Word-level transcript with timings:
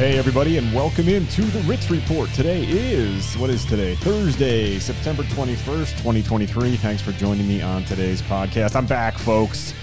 Hey, 0.00 0.16
everybody, 0.16 0.56
and 0.56 0.72
welcome 0.72 1.10
into 1.10 1.42
the 1.42 1.60
Ritz 1.68 1.90
Report. 1.90 2.30
Today 2.30 2.64
is, 2.64 3.36
what 3.36 3.50
is 3.50 3.66
today? 3.66 3.96
Thursday, 3.96 4.78
September 4.78 5.24
21st, 5.24 5.90
2023. 5.98 6.76
Thanks 6.76 7.02
for 7.02 7.12
joining 7.12 7.46
me 7.46 7.60
on 7.60 7.84
today's 7.84 8.22
podcast. 8.22 8.76
I'm 8.76 8.86
back, 8.86 9.18
folks. 9.18 9.74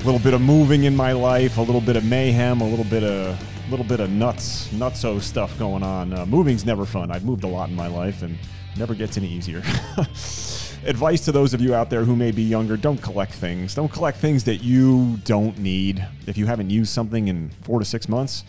A 0.00 0.04
little 0.04 0.20
bit 0.20 0.34
of 0.34 0.40
moving 0.40 0.84
in 0.84 0.94
my 0.94 1.10
life, 1.10 1.56
a 1.56 1.62
little 1.62 1.80
bit 1.80 1.96
of 1.96 2.04
mayhem, 2.04 2.60
a 2.60 2.64
little 2.64 2.84
bit 2.84 3.02
of 3.02 3.36
little 3.68 3.84
bit 3.84 3.98
of 3.98 4.08
nuts, 4.08 4.68
nutso 4.68 5.20
stuff 5.20 5.58
going 5.58 5.82
on. 5.82 6.12
Uh, 6.12 6.24
moving's 6.26 6.64
never 6.64 6.84
fun. 6.84 7.10
I've 7.10 7.24
moved 7.24 7.42
a 7.42 7.48
lot 7.48 7.70
in 7.70 7.74
my 7.74 7.88
life 7.88 8.22
and 8.22 8.38
never 8.76 8.94
gets 8.94 9.16
any 9.16 9.26
easier. 9.26 9.58
Advice 10.86 11.24
to 11.24 11.32
those 11.32 11.54
of 11.54 11.60
you 11.60 11.74
out 11.74 11.90
there 11.90 12.04
who 12.04 12.14
may 12.14 12.30
be 12.30 12.44
younger 12.44 12.76
don't 12.76 13.02
collect 13.02 13.32
things. 13.32 13.74
Don't 13.74 13.90
collect 13.90 14.18
things 14.18 14.44
that 14.44 14.58
you 14.58 15.16
don't 15.24 15.58
need. 15.58 16.06
If 16.28 16.38
you 16.38 16.46
haven't 16.46 16.70
used 16.70 16.92
something 16.92 17.26
in 17.26 17.50
four 17.62 17.80
to 17.80 17.84
six 17.84 18.08
months, 18.08 18.44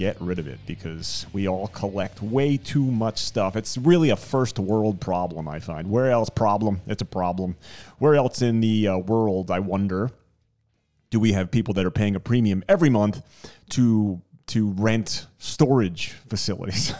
get 0.00 0.18
rid 0.18 0.38
of 0.38 0.48
it 0.48 0.58
because 0.64 1.26
we 1.30 1.46
all 1.46 1.68
collect 1.68 2.22
way 2.22 2.56
too 2.56 2.90
much 2.90 3.18
stuff. 3.18 3.54
It's 3.54 3.76
really 3.76 4.08
a 4.08 4.16
first 4.16 4.58
world 4.58 4.98
problem, 4.98 5.46
I 5.46 5.60
find. 5.60 5.90
Where 5.90 6.10
else 6.10 6.30
problem? 6.30 6.80
It's 6.86 7.02
a 7.02 7.04
problem. 7.04 7.56
Where 7.98 8.14
else 8.14 8.40
in 8.40 8.62
the 8.62 8.88
uh, 8.88 8.96
world, 8.96 9.50
I 9.50 9.58
wonder, 9.58 10.10
do 11.10 11.20
we 11.20 11.32
have 11.32 11.50
people 11.50 11.74
that 11.74 11.84
are 11.84 11.90
paying 11.90 12.16
a 12.16 12.20
premium 12.20 12.64
every 12.66 12.88
month 12.88 13.20
to 13.70 14.22
to 14.46 14.70
rent 14.70 15.26
storage 15.38 16.12
facilities, 16.28 16.92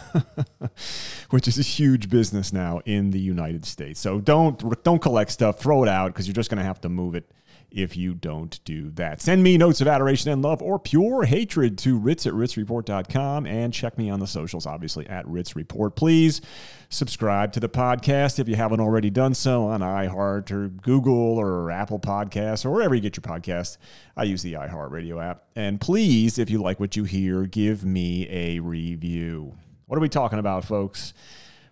which 1.31 1.47
is 1.47 1.57
a 1.57 1.63
huge 1.63 2.07
business 2.07 2.53
now 2.53 2.81
in 2.85 3.11
the 3.11 3.19
United 3.19 3.65
States. 3.65 3.99
So 3.99 4.21
don't 4.21 4.83
don't 4.83 5.01
collect 5.01 5.31
stuff, 5.31 5.59
throw 5.59 5.81
it 5.81 5.89
out 5.89 6.13
because 6.13 6.27
you're 6.27 6.35
just 6.35 6.51
going 6.51 6.59
to 6.59 6.63
have 6.63 6.79
to 6.81 6.89
move 6.89 7.15
it 7.15 7.25
if 7.71 7.95
you 7.95 8.13
don't 8.13 8.59
do 8.65 8.89
that. 8.91 9.21
Send 9.21 9.43
me 9.43 9.57
notes 9.57 9.81
of 9.81 9.87
adoration 9.87 10.31
and 10.31 10.41
love 10.41 10.61
or 10.61 10.77
pure 10.77 11.23
hatred 11.23 11.77
to 11.79 11.97
ritz 11.97 12.25
at 12.25 12.33
ritzreport.com 12.33 13.45
and 13.45 13.73
check 13.73 13.97
me 13.97 14.09
on 14.09 14.19
the 14.19 14.27
socials, 14.27 14.65
obviously, 14.65 15.07
at 15.07 15.27
Ritz 15.27 15.55
Report. 15.55 15.95
Please 15.95 16.41
subscribe 16.89 17.53
to 17.53 17.59
the 17.59 17.69
podcast 17.69 18.39
if 18.39 18.49
you 18.49 18.55
haven't 18.55 18.81
already 18.81 19.09
done 19.09 19.33
so 19.33 19.63
on 19.65 19.79
iHeart 19.79 20.51
or 20.51 20.67
Google 20.67 21.37
or 21.37 21.71
Apple 21.71 21.99
Podcasts 21.99 22.65
or 22.65 22.71
wherever 22.71 22.93
you 22.93 23.01
get 23.01 23.15
your 23.15 23.21
podcast. 23.21 23.77
I 24.17 24.23
use 24.23 24.41
the 24.41 24.53
iHeart 24.53 24.91
Radio 24.91 25.19
app. 25.19 25.43
And 25.55 25.79
please, 25.79 26.37
if 26.37 26.49
you 26.49 26.61
like 26.61 26.79
what 26.79 26.95
you 26.95 27.05
hear, 27.05 27.45
give 27.45 27.85
me 27.85 28.27
a 28.29 28.59
review. 28.59 29.55
What 29.85 29.97
are 29.97 30.01
we 30.01 30.09
talking 30.09 30.39
about, 30.39 30.65
folks? 30.65 31.13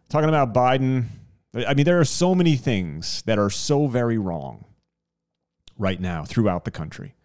Talking 0.07 0.29
about 0.29 0.53
Biden. 0.53 1.05
I 1.53 1.73
mean, 1.73 1.85
there 1.85 1.99
are 1.99 2.05
so 2.05 2.33
many 2.33 2.55
things 2.55 3.21
that 3.23 3.39
are 3.39 3.49
so 3.49 3.87
very 3.87 4.17
wrong 4.17 4.65
right 5.80 5.99
now 5.99 6.23
throughout 6.23 6.66
the 6.66 6.72
country. 6.72 7.16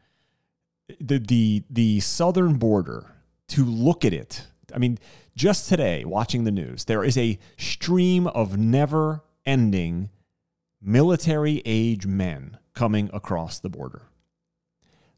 The, 1.00 1.18
the, 1.18 1.64
the 1.68 2.00
southern 2.00 2.54
border, 2.56 3.10
to 3.48 3.64
look 3.64 4.04
at 4.04 4.14
it, 4.14 4.46
I 4.74 4.78
mean, 4.78 4.98
just 5.36 5.68
today, 5.68 6.04
watching 6.04 6.44
the 6.44 6.50
news, 6.50 6.84
there 6.84 7.04
is 7.04 7.18
a 7.18 7.38
stream 7.58 8.26
of 8.28 8.56
never 8.56 9.22
ending 9.44 10.08
military 10.80 11.60
age 11.64 12.06
men 12.06 12.58
coming 12.72 13.10
across 13.12 13.58
the 13.58 13.68
border. 13.68 14.02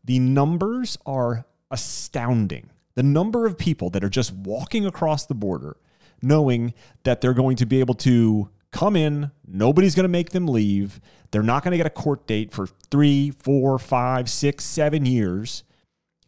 The 0.05 0.19
numbers 0.19 0.99
are 1.05 1.47
astounding. 1.71 2.71
The 2.95 3.03
number 3.03 3.47
of 3.47 3.59
people 3.59 3.91
that 3.91 4.03
are 4.03 4.09
just 4.09 4.33
walking 4.33 4.87
across 4.87 5.27
the 5.27 5.35
border 5.35 5.77
knowing 6.23 6.73
that 7.05 7.21
they're 7.21 7.35
going 7.35 7.57
to 7.57 7.67
be 7.67 7.81
able 7.81 7.95
to 7.95 8.49
come 8.77 8.95
in, 8.95 9.31
nobody's 9.47 9.95
going 9.95 10.05
to 10.05 10.09
make 10.09 10.31
them 10.31 10.47
leave, 10.47 11.01
they're 11.31 11.43
not 11.43 11.65
going 11.65 11.73
to 11.73 11.79
get 11.79 11.87
a 11.87 11.91
court 11.91 12.27
date 12.27 12.53
for 12.53 12.69
three, 12.91 13.31
four, 13.31 13.79
five, 13.79 14.29
six, 14.29 14.65
seven 14.65 15.07
years. 15.07 15.65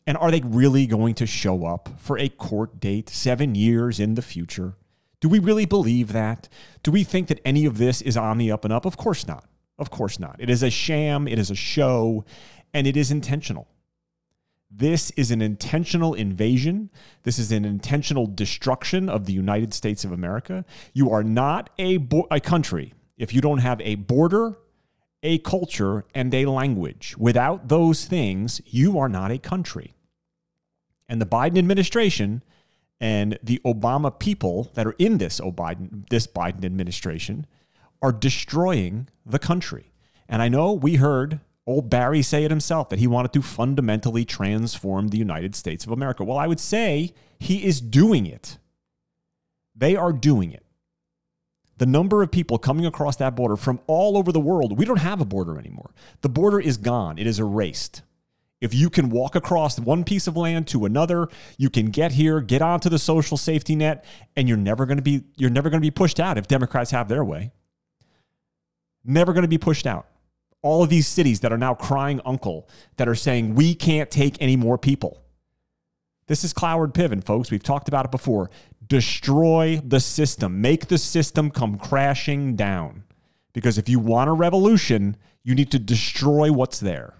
And 0.07 0.17
are 0.17 0.31
they 0.31 0.41
really 0.41 0.87
going 0.87 1.15
to 1.17 1.27
show 1.27 1.67
up 1.67 1.91
for 1.99 2.19
a 2.19 2.31
court 2.31 2.81
date 2.81 3.11
seven 3.11 3.55
years 3.55 4.01
in 4.01 4.15
the 4.15 4.23
future? 4.23 4.77
Do 5.21 5.29
we 5.29 5.39
really 5.39 5.67
believe 5.67 6.13
that? 6.13 6.49
Do 6.83 6.91
we 6.91 7.05
think 7.05 7.29
that 7.29 7.41
any 7.45 7.67
of 7.67 7.77
this 7.77 8.01
is 8.01 8.17
on 8.17 8.39
the 8.39 8.51
up 8.51 8.65
and 8.65 8.73
up? 8.73 8.87
Of 8.87 8.97
course 8.97 9.27
not. 9.27 9.45
Of 9.79 9.91
course 9.91 10.19
not. 10.19 10.37
It 10.39 10.49
is 10.49 10.63
a 10.63 10.71
sham, 10.71 11.29
it 11.29 11.39
is 11.39 11.51
a 11.51 11.55
show, 11.55 12.25
and 12.73 12.87
it 12.87 12.97
is 12.97 13.11
intentional. 13.11 13.69
This 14.71 15.11
is 15.13 15.31
an 15.31 15.41
intentional 15.41 16.15
invasion. 16.15 16.91
This 17.23 17.39
is 17.39 17.51
an 17.53 17.65
intentional 17.65 18.27
destruction 18.27 19.09
of 19.09 19.25
the 19.25 19.33
United 19.33 19.73
States 19.73 20.05
of 20.05 20.13
America. 20.13 20.65
You 20.93 21.11
are 21.11 21.25
not 21.25 21.71
a, 21.79 21.97
bo- 21.97 22.27
a 22.31 22.41
country 22.41 22.93
if 23.17 23.33
you 23.33 23.41
don't 23.41 23.59
have 23.59 23.81
a 23.81 23.95
border 23.97 24.59
a 25.23 25.39
culture, 25.39 26.05
and 26.15 26.33
a 26.35 26.47
language. 26.47 27.17
Without 27.19 27.69
those 27.69 28.05
things, 28.05 28.61
you 28.67 28.99
are 28.99 29.09
not 29.09 29.31
a 29.31 29.39
country. 29.39 29.95
And 31.09 31.21
the 31.21 31.27
Biden 31.27 31.59
administration 31.59 32.43
and 33.01 33.39
the 33.43 33.61
Obama 33.65 34.17
people 34.17 34.71
that 34.75 34.87
are 34.87 34.95
in 34.99 35.19
this 35.19 35.41
Biden, 35.41 36.09
this 36.09 36.27
Biden 36.27 36.65
administration 36.65 37.47
are 38.03 38.13
destroying 38.13 39.09
the 39.25 39.39
country. 39.39 39.93
And 40.29 40.43
I 40.43 40.49
know 40.49 40.73
we 40.73 40.97
heard 40.97 41.41
old 41.69 41.89
Barry 41.91 42.23
say 42.23 42.45
it 42.45 42.51
himself 42.51 42.89
that 42.89 42.99
he 42.99 43.07
wanted 43.07 43.33
to 43.35 43.43
fundamentally 43.43 44.25
transform 44.25 45.09
the 45.09 45.19
United 45.19 45.55
States 45.55 45.85
of 45.85 45.93
America. 45.93 46.25
Well, 46.25 46.39
I 46.39 46.47
would 46.47 46.61
say 46.61 47.13
he 47.39 47.65
is 47.65 47.81
doing 47.81 48.27
it. 48.27 48.59
They 49.77 49.95
are 49.95 50.13
doing 50.13 50.53
it 50.53 50.65
the 51.79 51.87
number 51.87 52.23
of 52.23 52.31
people 52.31 52.59
coming 52.59 52.85
across 52.85 53.17
that 53.17 53.35
border 53.35 53.57
from 53.57 53.81
all 53.87 54.19
over 54.19 54.31
the 54.33 54.41
world, 54.41 54.77
we 54.77 54.85
don't 54.85 54.99
have 54.99 55.21
a 55.21 55.25
border 55.25 55.59
anymore. 55.59 55.93
The 56.21 56.29
border 56.29 56.61
is 56.61 56.77
gone, 56.77 57.19
it 57.19 57.27
is 57.27 57.39
erased. 57.39 58.03
If 58.61 58.75
you 58.75 58.91
can 58.91 59.09
walk 59.09 59.37
across 59.37 59.79
one 59.79 60.03
piece 60.03 60.27
of 60.27 60.37
land 60.37 60.67
to 60.69 60.85
another, 60.85 61.29
you 61.57 61.71
can 61.71 61.87
get 61.87 62.11
here, 62.13 62.41
get 62.41 62.61
onto 62.61 62.89
the 62.89 62.99
social 62.99 63.37
safety 63.37 63.77
net, 63.77 64.05
and 64.35 64.49
you're 64.49 64.57
never 64.57 64.85
going 64.85 64.97
to 64.97 65.03
be 65.03 65.23
you're 65.37 65.49
never 65.49 65.71
going 65.71 65.81
to 65.81 65.87
be 65.87 65.93
pushed 65.93 66.19
out 66.19 66.37
if 66.37 66.49
Democrats 66.49 66.91
have 66.91 67.09
their 67.09 67.25
way. 67.25 67.53
Never 69.05 69.33
going 69.33 69.43
to 69.43 69.49
be 69.49 69.59
pushed 69.59 69.87
out. 69.87 70.09
All 70.63 70.83
of 70.83 70.91
these 70.91 71.07
cities 71.07 71.41
that 71.41 71.53
are 71.53 71.59
now 71.59 71.75
crying 71.75 72.21
uncle 72.25 72.69
that 72.97 73.09
are 73.09 73.15
saying 73.15 73.55
we 73.55 73.75
can't 73.75 74.11
take 74.11 74.37
any 74.41 74.57
more 74.57 74.77
people. 74.77 75.23
This 76.27 76.45
is 76.45 76.53
Cloward 76.53 76.93
Piven, 76.93 77.25
folks. 77.25 77.51
We've 77.51 77.63
talked 77.63 77.89
about 77.89 78.05
it 78.05 78.11
before 78.11 78.51
destroy 78.87 79.81
the 79.85 80.01
system, 80.01 80.61
make 80.61 80.89
the 80.89 80.99
system 80.99 81.51
come 81.51 81.79
crashing 81.79 82.57
down. 82.57 83.05
Because 83.53 83.79
if 83.79 83.89
you 83.89 83.99
want 83.99 84.31
a 84.31 84.33
revolution, 84.33 85.17
you 85.45 85.55
need 85.55 85.71
to 85.73 85.79
destroy 85.79 86.51
what's 86.53 86.81
there. 86.81 87.15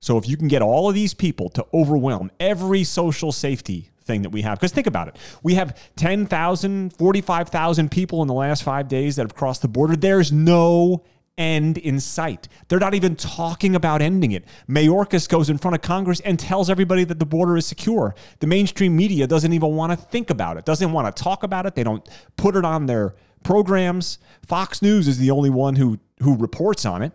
So 0.00 0.16
if 0.16 0.28
you 0.28 0.36
can 0.36 0.48
get 0.48 0.62
all 0.62 0.88
of 0.88 0.94
these 0.94 1.14
people 1.14 1.50
to 1.50 1.66
overwhelm 1.74 2.30
every 2.40 2.84
social 2.84 3.32
safety 3.32 3.90
thing 4.02 4.22
that 4.22 4.30
we 4.30 4.42
have, 4.42 4.58
because 4.58 4.72
think 4.72 4.86
about 4.86 5.08
it. 5.08 5.16
We 5.42 5.54
have 5.54 5.78
10,000, 5.96 6.96
45,000 6.96 7.90
people 7.90 8.22
in 8.22 8.28
the 8.28 8.34
last 8.34 8.62
five 8.62 8.88
days 8.88 9.16
that 9.16 9.22
have 9.22 9.34
crossed 9.34 9.62
the 9.62 9.68
border. 9.68 9.96
There's 9.96 10.32
no 10.32 11.04
end 11.40 11.78
in 11.78 11.98
sight. 11.98 12.46
They're 12.68 12.78
not 12.78 12.94
even 12.94 13.16
talking 13.16 13.74
about 13.74 14.02
ending 14.02 14.32
it. 14.32 14.44
Mayorkas 14.68 15.28
goes 15.28 15.48
in 15.48 15.58
front 15.58 15.74
of 15.74 15.80
Congress 15.80 16.20
and 16.20 16.38
tells 16.38 16.68
everybody 16.68 17.02
that 17.04 17.18
the 17.18 17.26
border 17.26 17.56
is 17.56 17.66
secure. 17.66 18.14
The 18.38 18.46
mainstream 18.46 18.94
media 18.94 19.26
doesn't 19.26 19.52
even 19.52 19.74
want 19.74 19.90
to 19.90 19.96
think 19.96 20.30
about 20.30 20.58
it, 20.58 20.64
doesn't 20.66 20.92
want 20.92 21.14
to 21.14 21.22
talk 21.22 21.42
about 21.42 21.66
it. 21.66 21.74
They 21.74 21.82
don't 21.82 22.06
put 22.36 22.54
it 22.54 22.64
on 22.64 22.86
their 22.86 23.14
programs. 23.42 24.18
Fox 24.46 24.82
News 24.82 25.08
is 25.08 25.18
the 25.18 25.30
only 25.30 25.50
one 25.50 25.76
who 25.76 25.98
who 26.22 26.36
reports 26.36 26.84
on 26.84 27.02
it. 27.02 27.12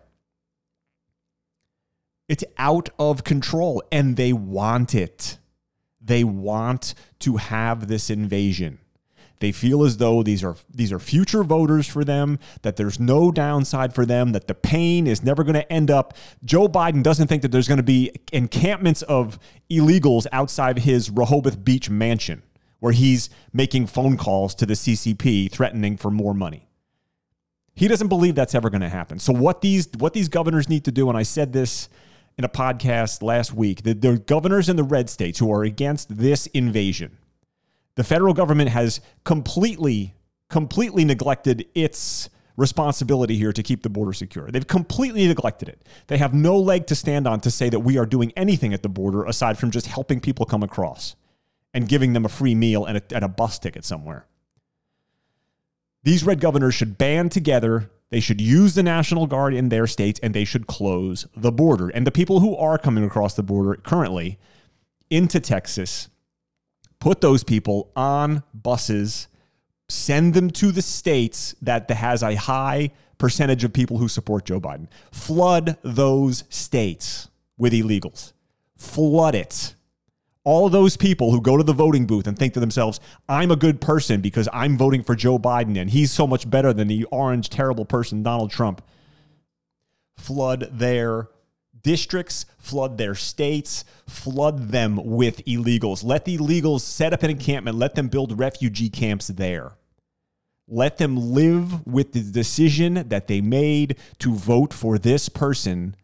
It's 2.28 2.44
out 2.58 2.90
of 2.98 3.24
control 3.24 3.84
and 3.92 4.18
they 4.18 4.34
want 4.34 4.96
it. 4.96 5.38
They 6.02 6.24
want 6.24 6.96
to 7.20 7.38
have 7.38 7.88
this 7.88 8.10
invasion. 8.10 8.80
They 9.40 9.52
feel 9.52 9.84
as 9.84 9.98
though 9.98 10.24
these 10.24 10.44
are 10.44 10.56
these 10.74 10.92
are 10.92 11.00
future 11.00 11.44
voters 11.44 11.88
for 11.88 12.04
them, 12.04 12.40
that 12.62 12.78
there's 12.78 13.00
no 13.00 13.32
downside 13.32 13.94
for 13.94 14.06
them, 14.06 14.32
that 14.32 14.48
the 14.48 14.56
pain 14.56 15.08
is 15.08 15.24
never 15.24 15.44
going 15.44 15.56
to 15.56 15.72
end 15.72 15.92
up. 15.92 16.14
Joe 16.44 16.68
Biden 16.68 17.04
doesn't 17.04 17.28
think 17.28 17.42
that 17.42 17.52
there's 17.52 17.68
going 17.68 17.78
to 17.78 17.84
be 17.84 18.12
encampments 18.32 19.02
of 19.04 19.40
illegals 19.70 20.26
outside 20.32 20.80
his 20.80 21.10
Rehoboth 21.10 21.64
Beach 21.64 21.90
mansion 21.90 22.44
where 22.80 22.94
he's 22.94 23.30
making 23.52 23.88
phone 23.88 24.18
calls 24.18 24.54
to 24.56 24.66
the 24.66 24.74
CCP 24.74 25.52
threatening 25.52 25.98
for 25.98 26.12
more 26.12 26.34
money. 26.34 26.68
He 27.74 27.88
doesn't 27.88 28.08
believe 28.08 28.36
that's 28.36 28.56
ever 28.56 28.70
going 28.70 28.82
to 28.82 28.90
happen. 28.90 29.20
So 29.20 29.34
what 29.34 29.62
these 29.62 29.90
what 29.98 30.14
these 30.14 30.30
governors 30.30 30.70
need 30.70 30.86
to 30.86 30.92
do 30.92 31.10
and 31.10 31.18
I 31.18 31.24
said 31.24 31.52
this 31.52 31.90
in 32.38 32.44
a 32.44 32.50
podcast 32.50 33.22
last 33.22 33.54
week, 33.54 33.84
the, 33.84 33.94
the 33.94 34.18
governors 34.18 34.70
in 34.70 34.76
the 34.76 34.84
red 34.84 35.10
states 35.10 35.40
who 35.40 35.52
are 35.52 35.64
against 35.64 36.18
this 36.18 36.48
invasion 36.48 37.18
the 37.96 38.04
federal 38.04 38.34
government 38.34 38.70
has 38.70 39.02
completely, 39.24 40.14
completely 40.50 41.06
neglected 41.06 41.66
its 41.74 42.30
responsibility 42.58 43.38
here 43.38 43.52
to 43.52 43.64
keep 43.64 43.84
the 43.84 43.90
border 43.90 44.14
secure. 44.14 44.50
They've 44.50 44.66
completely 44.66 45.28
neglected 45.28 45.68
it. 45.68 45.86
They 46.08 46.18
have 46.18 46.34
no 46.34 46.58
leg 46.58 46.88
to 46.88 46.96
stand 46.96 47.28
on 47.28 47.42
to 47.42 47.52
say 47.52 47.70
that 47.70 47.82
we 47.82 47.98
are 47.98 48.06
doing 48.06 48.32
anything 48.38 48.74
at 48.74 48.84
the 48.84 48.90
border 48.90 49.26
aside 49.26 49.58
from 49.58 49.72
just 49.72 49.88
helping 49.88 50.20
people 50.20 50.46
come 50.46 50.64
across 50.64 51.16
and 51.74 51.90
giving 51.90 52.14
them 52.14 52.24
a 52.24 52.30
free 52.30 52.56
meal 52.56 52.86
and 52.86 52.98
a, 52.98 53.02
and 53.14 53.26
a 53.26 53.28
bus 53.30 53.60
ticket 53.60 53.84
somewhere. 53.84 54.26
These 56.04 56.24
red 56.24 56.40
governors 56.40 56.76
should 56.76 56.98
band 56.98 57.32
together. 57.32 57.90
They 58.10 58.20
should 58.20 58.40
use 58.40 58.76
the 58.76 58.84
National 58.84 59.28
Guard 59.28 59.54
in 59.54 59.70
their 59.70 59.88
states 59.88 60.20
and 60.24 60.34
they 60.34 60.46
should 60.46 60.68
close 60.68 61.28
the 61.36 61.52
border. 61.52 61.90
And 61.90 62.08
the 62.08 62.12
people 62.12 62.40
who 62.40 62.56
are 62.56 62.78
coming 62.78 63.04
across 63.04 63.34
the 63.34 63.44
border 63.44 63.76
currently 63.76 64.40
into 65.10 65.40
Texas 65.40 66.10
Put 67.06 67.22
those 67.22 67.44
people 67.44 67.92
on 67.96 68.42
buses, 68.52 69.28
send 69.88 70.34
them 70.34 70.50
to 70.50 70.72
the 70.72 70.82
states 70.82 71.54
that 71.62 71.88
has 71.92 72.24
a 72.24 72.34
high 72.34 72.90
percentage 73.20 73.64
of 73.64 73.72
people 73.72 74.00
who 74.00 74.08
support 74.08 74.46
Joe 74.46 74.60
Biden. 74.60 74.88
Flood 75.12 75.78
those 75.84 76.46
states 76.50 77.30
with 77.60 77.74
illegals. 77.74 78.34
Flood 78.76 79.36
it. 79.36 79.76
All 80.46 80.68
those 80.68 80.98
people 80.98 81.30
who 81.30 81.42
go 81.42 81.58
to 81.58 81.64
the 81.64 81.74
voting 81.74 82.08
booth 82.08 82.26
and 82.26 82.36
think 82.36 82.56
to 82.56 82.60
themselves, 82.60 83.00
I'm 83.30 83.52
a 83.52 83.56
good 83.56 83.80
person 83.80 84.20
because 84.20 84.50
I'm 84.52 84.76
voting 84.76 85.04
for 85.04 85.14
Joe 85.16 85.38
Biden 85.38 85.80
and 85.80 85.92
he's 85.92 86.12
so 86.12 86.26
much 86.26 86.50
better 86.50 86.74
than 86.74 86.88
the 86.88 87.04
orange, 87.12 87.52
terrible 87.52 87.86
person, 87.86 88.24
Donald 88.24 88.50
Trump. 88.50 88.82
Flood 90.18 90.70
their 90.72 91.28
districts, 91.86 92.48
flood 92.58 92.98
their 92.98 93.14
states, 93.14 93.86
flood 94.08 94.70
them 94.70 95.00
with 95.04 95.46
illegals. 95.46 96.04
Let 96.04 96.26
the 96.26 96.36
illegals 96.36 96.82
set 96.82 97.14
up 97.14 97.22
an 97.22 97.30
encampment, 97.30 97.78
let 97.78 97.94
them 97.94 98.08
build 98.08 98.40
refugee 98.40 98.90
camps 98.90 99.28
there. 99.28 99.74
Let 100.68 100.98
them 100.98 101.16
live 101.16 101.86
with 101.86 102.14
the 102.14 102.22
decision 102.22 103.08
that 103.10 103.28
they 103.28 103.40
made 103.40 103.98
to 104.18 104.34
vote 104.34 104.74
for 104.74 104.98
this 104.98 105.30
person 105.30 105.96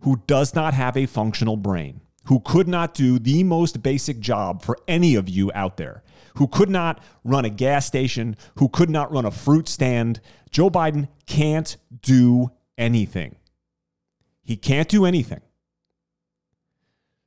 who 0.00 0.20
does 0.26 0.56
not 0.56 0.74
have 0.74 0.96
a 0.96 1.06
functional 1.06 1.56
brain, 1.56 2.00
who 2.24 2.40
could 2.40 2.66
not 2.66 2.92
do 2.92 3.20
the 3.20 3.44
most 3.44 3.80
basic 3.80 4.18
job 4.18 4.60
for 4.60 4.76
any 4.88 5.14
of 5.14 5.28
you 5.28 5.52
out 5.54 5.76
there, 5.76 6.02
who 6.34 6.48
could 6.48 6.68
not 6.68 7.00
run 7.22 7.44
a 7.44 7.50
gas 7.50 7.86
station, 7.86 8.36
who 8.56 8.68
could 8.68 8.90
not 8.90 9.12
run 9.12 9.24
a 9.24 9.30
fruit 9.30 9.68
stand. 9.68 10.20
Joe 10.50 10.68
Biden 10.68 11.06
can't 11.26 11.76
do 12.00 12.50
anything. 12.76 13.36
He 14.42 14.56
can't 14.56 14.88
do 14.88 15.04
anything. 15.04 15.40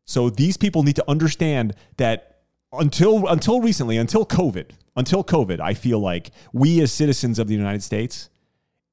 So 0.06 0.30
these 0.30 0.58
people 0.58 0.84
need 0.84 0.96
to 0.98 1.10
understand 1.10 1.74
that 1.98 2.42
until 2.72 3.28
until 3.28 3.62
recently, 3.62 3.98
until 3.98 4.26
COVID, 4.26 4.72
until 4.96 5.24
COVID, 5.24 5.60
I 5.60 5.74
feel 5.74 6.00
like 6.00 6.32
we 6.54 6.82
as 6.82 6.92
citizens 6.92 7.40
of 7.40 7.48
the 7.48 7.56
United 7.56 7.84
States, 7.84 8.30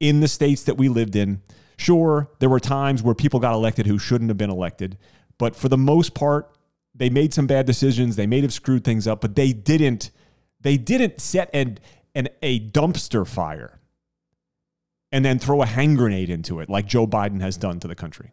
in 0.00 0.20
the 0.20 0.28
states 0.28 0.62
that 0.64 0.76
we 0.76 0.88
lived 0.88 1.16
in, 1.16 1.42
sure, 1.76 2.30
there 2.38 2.48
were 2.48 2.60
times 2.60 3.02
where 3.02 3.14
people 3.14 3.40
got 3.40 3.54
elected 3.54 3.86
who 3.86 3.98
shouldn't 3.98 4.30
have 4.30 4.38
been 4.38 4.50
elected, 4.50 4.96
but 5.38 5.54
for 5.54 5.68
the 5.68 5.78
most 5.78 6.14
part, 6.14 6.56
they 6.94 7.10
made 7.10 7.34
some 7.34 7.46
bad 7.46 7.66
decisions. 7.66 8.16
They 8.16 8.26
may 8.26 8.40
have 8.40 8.52
screwed 8.52 8.84
things 8.84 9.06
up, 9.06 9.20
but 9.20 9.36
they 9.36 9.52
didn't. 9.52 10.10
They 10.60 10.76
didn't 10.76 11.20
set 11.20 11.50
an, 11.52 11.78
an 12.14 12.28
a 12.40 12.60
dumpster 12.60 13.26
fire 13.26 13.80
and 15.12 15.24
then 15.24 15.38
throw 15.38 15.62
a 15.62 15.66
hand 15.66 15.98
grenade 15.98 16.30
into 16.30 16.58
it 16.58 16.68
like 16.68 16.86
Joe 16.86 17.06
Biden 17.06 17.40
has 17.42 17.56
done 17.56 17.78
to 17.80 17.88
the 17.88 17.94
country. 17.94 18.32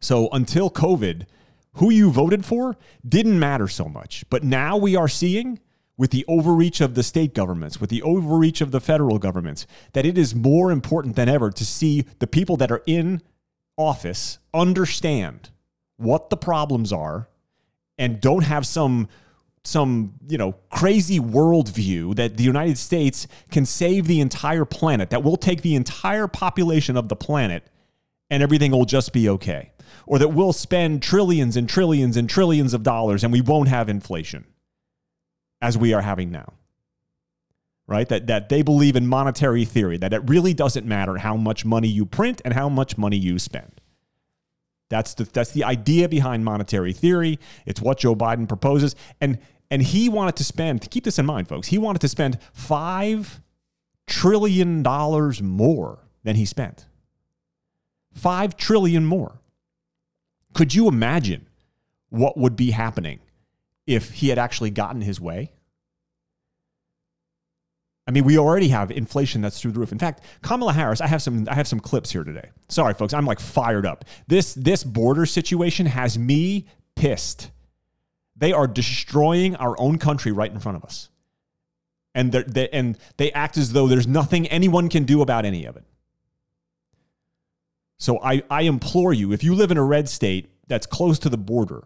So 0.00 0.28
until 0.32 0.70
COVID, 0.70 1.26
who 1.74 1.90
you 1.90 2.10
voted 2.10 2.44
for 2.44 2.76
didn't 3.06 3.38
matter 3.38 3.68
so 3.68 3.86
much. 3.86 4.24
But 4.30 4.44
now 4.44 4.76
we 4.76 4.96
are 4.96 5.08
seeing 5.08 5.60
with 5.98 6.10
the 6.10 6.24
overreach 6.28 6.80
of 6.80 6.94
the 6.94 7.02
state 7.02 7.34
governments, 7.34 7.80
with 7.80 7.90
the 7.90 8.02
overreach 8.02 8.60
of 8.60 8.70
the 8.70 8.80
federal 8.80 9.18
governments, 9.18 9.66
that 9.92 10.06
it 10.06 10.16
is 10.16 10.34
more 10.34 10.70
important 10.70 11.16
than 11.16 11.28
ever 11.28 11.50
to 11.50 11.64
see 11.64 12.04
the 12.18 12.26
people 12.26 12.56
that 12.58 12.70
are 12.70 12.82
in 12.86 13.22
office 13.76 14.38
understand 14.54 15.50
what 15.96 16.30
the 16.30 16.36
problems 16.36 16.92
are 16.92 17.28
and 17.98 18.20
don't 18.20 18.44
have 18.44 18.66
some 18.66 19.08
some 19.66 20.14
you 20.28 20.38
know 20.38 20.52
crazy 20.70 21.18
worldview 21.18 22.14
that 22.16 22.36
the 22.36 22.44
United 22.44 22.78
States 22.78 23.26
can 23.50 23.66
save 23.66 24.06
the 24.06 24.20
entire 24.20 24.64
planet, 24.64 25.10
that 25.10 25.22
we'll 25.22 25.36
take 25.36 25.62
the 25.62 25.74
entire 25.74 26.28
population 26.28 26.96
of 26.96 27.08
the 27.08 27.16
planet 27.16 27.68
and 28.30 28.42
everything 28.42 28.70
will 28.72 28.84
just 28.84 29.12
be 29.12 29.28
okay, 29.28 29.72
or 30.06 30.18
that 30.18 30.28
we'll 30.28 30.52
spend 30.52 31.02
trillions 31.02 31.56
and 31.56 31.68
trillions 31.68 32.16
and 32.16 32.30
trillions 32.30 32.74
of 32.74 32.82
dollars 32.82 33.24
and 33.24 33.32
we 33.32 33.40
won't 33.40 33.68
have 33.68 33.88
inflation 33.88 34.44
as 35.60 35.76
we 35.76 35.92
are 35.92 36.02
having 36.02 36.30
now. 36.30 36.52
Right? 37.88 38.08
That 38.08 38.26
that 38.26 38.48
they 38.48 38.62
believe 38.62 38.96
in 38.96 39.06
monetary 39.06 39.64
theory, 39.64 39.96
that 39.98 40.12
it 40.12 40.22
really 40.28 40.54
doesn't 40.54 40.86
matter 40.86 41.18
how 41.18 41.36
much 41.36 41.64
money 41.64 41.88
you 41.88 42.04
print 42.06 42.40
and 42.44 42.54
how 42.54 42.68
much 42.68 42.98
money 42.98 43.16
you 43.16 43.38
spend. 43.38 43.80
That's 44.88 45.14
the 45.14 45.24
that's 45.24 45.50
the 45.50 45.64
idea 45.64 46.08
behind 46.08 46.44
monetary 46.44 46.92
theory. 46.92 47.38
It's 47.64 47.80
what 47.80 47.98
Joe 47.98 48.14
Biden 48.14 48.48
proposes. 48.48 48.94
And 49.20 49.38
and 49.70 49.82
he 49.82 50.08
wanted 50.08 50.36
to 50.36 50.44
spend, 50.44 50.88
keep 50.90 51.04
this 51.04 51.18
in 51.18 51.26
mind, 51.26 51.48
folks, 51.48 51.68
he 51.68 51.78
wanted 51.78 52.00
to 52.00 52.08
spend 52.08 52.38
$5 52.56 53.40
trillion 54.06 54.82
more 54.82 55.98
than 56.22 56.36
he 56.36 56.44
spent. 56.44 56.86
5 58.14 58.56
trillion 58.56 59.04
more. 59.04 59.40
Could 60.54 60.74
you 60.74 60.88
imagine 60.88 61.46
what 62.08 62.38
would 62.38 62.56
be 62.56 62.70
happening 62.70 63.20
if 63.86 64.10
he 64.12 64.28
had 64.28 64.38
actually 64.38 64.70
gotten 64.70 65.02
his 65.02 65.20
way? 65.20 65.52
I 68.08 68.12
mean, 68.12 68.24
we 68.24 68.38
already 68.38 68.68
have 68.68 68.90
inflation 68.92 69.40
that's 69.40 69.60
through 69.60 69.72
the 69.72 69.80
roof. 69.80 69.90
In 69.90 69.98
fact, 69.98 70.22
Kamala 70.42 70.72
Harris, 70.72 71.00
I 71.00 71.08
have 71.08 71.22
some 71.22 71.48
I 71.50 71.54
have 71.54 71.66
some 71.66 71.80
clips 71.80 72.12
here 72.12 72.22
today. 72.22 72.50
Sorry 72.68 72.94
folks, 72.94 73.12
I'm 73.12 73.26
like 73.26 73.40
fired 73.40 73.84
up. 73.84 74.04
This 74.28 74.54
this 74.54 74.84
border 74.84 75.26
situation 75.26 75.86
has 75.86 76.16
me 76.16 76.66
pissed. 76.94 77.50
They 78.36 78.52
are 78.52 78.66
destroying 78.66 79.56
our 79.56 79.78
own 79.80 79.98
country 79.98 80.32
right 80.32 80.50
in 80.50 80.60
front 80.60 80.76
of 80.76 80.84
us. 80.84 81.08
And, 82.14 82.32
they, 82.32 82.68
and 82.70 82.98
they 83.16 83.32
act 83.32 83.56
as 83.58 83.72
though 83.72 83.86
there's 83.86 84.06
nothing 84.06 84.46
anyone 84.46 84.88
can 84.88 85.04
do 85.04 85.22
about 85.22 85.44
any 85.44 85.64
of 85.66 85.76
it. 85.76 85.84
So 87.98 88.20
I, 88.22 88.42
I 88.50 88.62
implore 88.62 89.12
you, 89.12 89.32
if 89.32 89.42
you 89.42 89.54
live 89.54 89.70
in 89.70 89.78
a 89.78 89.84
red 89.84 90.08
state 90.08 90.50
that's 90.66 90.86
close 90.86 91.18
to 91.20 91.28
the 91.28 91.38
border, 91.38 91.84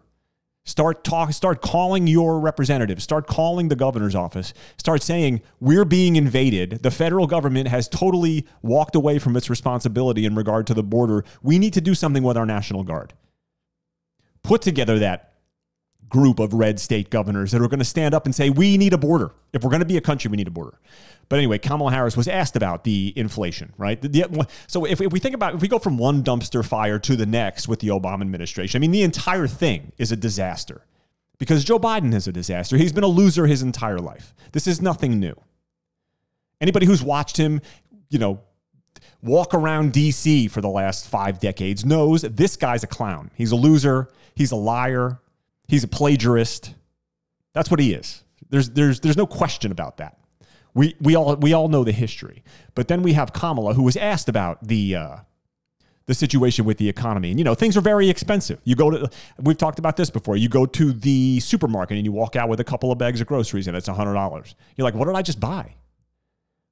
start 0.65 1.03
talk, 1.03 1.31
start 1.33 1.61
calling 1.61 2.07
your 2.07 2.39
representatives, 2.39 3.03
start 3.03 3.27
calling 3.27 3.69
the 3.69 3.75
governor's 3.75 4.15
office, 4.15 4.53
start 4.77 5.03
saying 5.03 5.41
we're 5.59 5.85
being 5.85 6.15
invaded. 6.17 6.83
The 6.83 6.91
federal 6.91 7.27
government 7.27 7.69
has 7.69 7.87
totally 7.87 8.45
walked 8.61 8.95
away 8.95 9.19
from 9.19 9.35
its 9.37 9.49
responsibility 9.49 10.25
in 10.25 10.35
regard 10.35 10.67
to 10.67 10.73
the 10.73 10.83
border. 10.83 11.23
We 11.41 11.59
need 11.59 11.73
to 11.73 11.81
do 11.81 11.95
something 11.95 12.23
with 12.23 12.37
our 12.37 12.45
national 12.45 12.83
guard. 12.83 13.13
Put 14.43 14.61
together 14.61 14.99
that 14.99 15.30
group 16.11 16.39
of 16.39 16.53
red 16.53 16.79
state 16.79 17.09
governors 17.09 17.51
that 17.51 17.61
are 17.61 17.67
going 17.67 17.79
to 17.79 17.85
stand 17.85 18.13
up 18.13 18.25
and 18.25 18.35
say, 18.35 18.49
we 18.49 18.77
need 18.77 18.93
a 18.93 18.97
border. 18.97 19.31
If 19.53 19.63
we're 19.63 19.69
going 19.69 19.79
to 19.79 19.85
be 19.85 19.97
a 19.97 20.01
country, 20.01 20.29
we 20.29 20.37
need 20.37 20.47
a 20.47 20.51
border. 20.51 20.77
But 21.29 21.39
anyway, 21.39 21.57
Kamala 21.57 21.91
Harris 21.91 22.17
was 22.17 22.27
asked 22.27 22.57
about 22.57 22.83
the 22.83 23.13
inflation, 23.15 23.73
right? 23.77 23.99
The, 24.01 24.47
so 24.67 24.85
if, 24.85 24.99
if 24.99 25.13
we 25.13 25.19
think 25.19 25.33
about, 25.33 25.55
if 25.55 25.61
we 25.61 25.69
go 25.69 25.79
from 25.79 25.97
one 25.97 26.23
dumpster 26.23 26.63
fire 26.63 26.99
to 26.99 27.15
the 27.15 27.25
next 27.25 27.69
with 27.69 27.79
the 27.79 27.87
Obama 27.87 28.21
administration, 28.21 28.77
I 28.77 28.81
mean, 28.81 28.91
the 28.91 29.03
entire 29.03 29.47
thing 29.47 29.93
is 29.97 30.11
a 30.11 30.17
disaster 30.17 30.85
because 31.39 31.63
Joe 31.63 31.79
Biden 31.79 32.13
is 32.13 32.27
a 32.27 32.33
disaster. 32.33 32.75
He's 32.75 32.91
been 32.91 33.05
a 33.05 33.07
loser 33.07 33.47
his 33.47 33.61
entire 33.61 33.99
life. 33.99 34.35
This 34.51 34.67
is 34.67 34.81
nothing 34.81 35.19
new. 35.19 35.33
Anybody 36.59 36.85
who's 36.85 37.01
watched 37.01 37.37
him, 37.37 37.61
you 38.09 38.19
know, 38.19 38.41
walk 39.23 39.53
around 39.53 39.93
DC 39.93 40.51
for 40.51 40.59
the 40.59 40.69
last 40.69 41.07
five 41.07 41.39
decades 41.39 41.85
knows 41.85 42.23
this 42.23 42.57
guy's 42.57 42.83
a 42.83 42.87
clown. 42.87 43.31
He's 43.35 43.51
a 43.51 43.55
loser. 43.55 44.09
He's 44.35 44.51
a 44.51 44.57
liar. 44.57 45.21
He's 45.71 45.85
a 45.85 45.87
plagiarist. 45.87 46.73
That's 47.53 47.71
what 47.71 47.79
he 47.79 47.93
is. 47.93 48.25
There's, 48.49 48.71
there's, 48.71 48.99
there's 48.99 49.15
no 49.15 49.25
question 49.25 49.71
about 49.71 49.97
that. 49.97 50.17
We, 50.73 50.95
we, 50.99 51.15
all, 51.15 51.37
we 51.37 51.53
all 51.53 51.69
know 51.69 51.85
the 51.85 51.93
history. 51.93 52.43
But 52.75 52.89
then 52.89 53.01
we 53.03 53.13
have 53.13 53.31
Kamala, 53.31 53.73
who 53.73 53.83
was 53.83 53.95
asked 53.95 54.27
about 54.27 54.67
the, 54.67 54.97
uh, 54.97 55.15
the 56.07 56.13
situation 56.13 56.65
with 56.65 56.77
the 56.77 56.89
economy. 56.89 57.29
And, 57.29 57.39
you 57.39 57.45
know, 57.45 57.55
things 57.55 57.77
are 57.77 57.81
very 57.81 58.09
expensive. 58.09 58.59
You 58.65 58.75
go 58.75 58.91
to, 58.91 59.09
we've 59.39 59.57
talked 59.57 59.79
about 59.79 59.95
this 59.95 60.09
before. 60.09 60.35
You 60.35 60.49
go 60.49 60.65
to 60.65 60.91
the 60.91 61.39
supermarket 61.39 61.95
and 61.95 62.05
you 62.05 62.11
walk 62.11 62.35
out 62.35 62.49
with 62.49 62.59
a 62.59 62.65
couple 62.65 62.91
of 62.91 62.97
bags 62.97 63.21
of 63.21 63.27
groceries 63.27 63.69
and 63.69 63.77
it's 63.77 63.87
$100. 63.87 64.55
You're 64.75 64.83
like, 64.83 64.93
what 64.93 65.05
did 65.05 65.15
I 65.15 65.21
just 65.21 65.39
buy? 65.39 65.75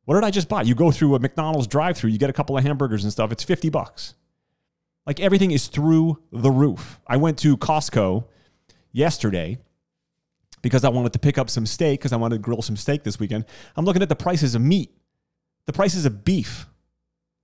What 0.04 0.16
did 0.16 0.26
I 0.26 0.30
just 0.30 0.50
buy? 0.50 0.64
You 0.64 0.76
go 0.76 0.92
through 0.92 1.16
a 1.16 1.20
McDonald's 1.20 1.68
drive 1.68 1.96
through, 1.96 2.10
you 2.10 2.20
get 2.20 2.30
a 2.30 2.34
couple 2.34 2.58
of 2.58 2.66
hamburgers 2.66 3.06
and 3.06 3.14
stuff, 3.14 3.32
it's 3.32 3.46
50 3.46 3.70
bucks. 3.70 4.16
Like 5.06 5.22
everything 5.22 5.52
is 5.52 5.70
through 5.70 6.22
the 6.34 6.52
roof. 6.52 7.00
I 7.08 7.16
went 7.16 7.40
to 7.40 7.56
Costco 7.56 8.26
yesterday 8.92 9.60
because 10.62 10.84
I 10.84 10.90
wanted 10.90 11.14
to 11.14 11.20
pick 11.20 11.38
up 11.38 11.50
some 11.50 11.66
steak 11.66 12.00
because 12.00 12.14
I 12.14 12.18
wanted 12.18 12.36
to 12.36 12.42
grill 12.42 12.62
some 12.62 12.76
steak 12.76 13.04
this 13.04 13.20
weekend. 13.20 13.46
I'm 13.76 13.86
looking 13.86 14.02
at 14.02 14.10
the 14.10 14.16
prices 14.16 14.56
of 14.56 14.62
meat, 14.62 14.92
the 15.66 15.74
prices 15.74 16.06
of 16.06 16.26
beef. 16.26 16.68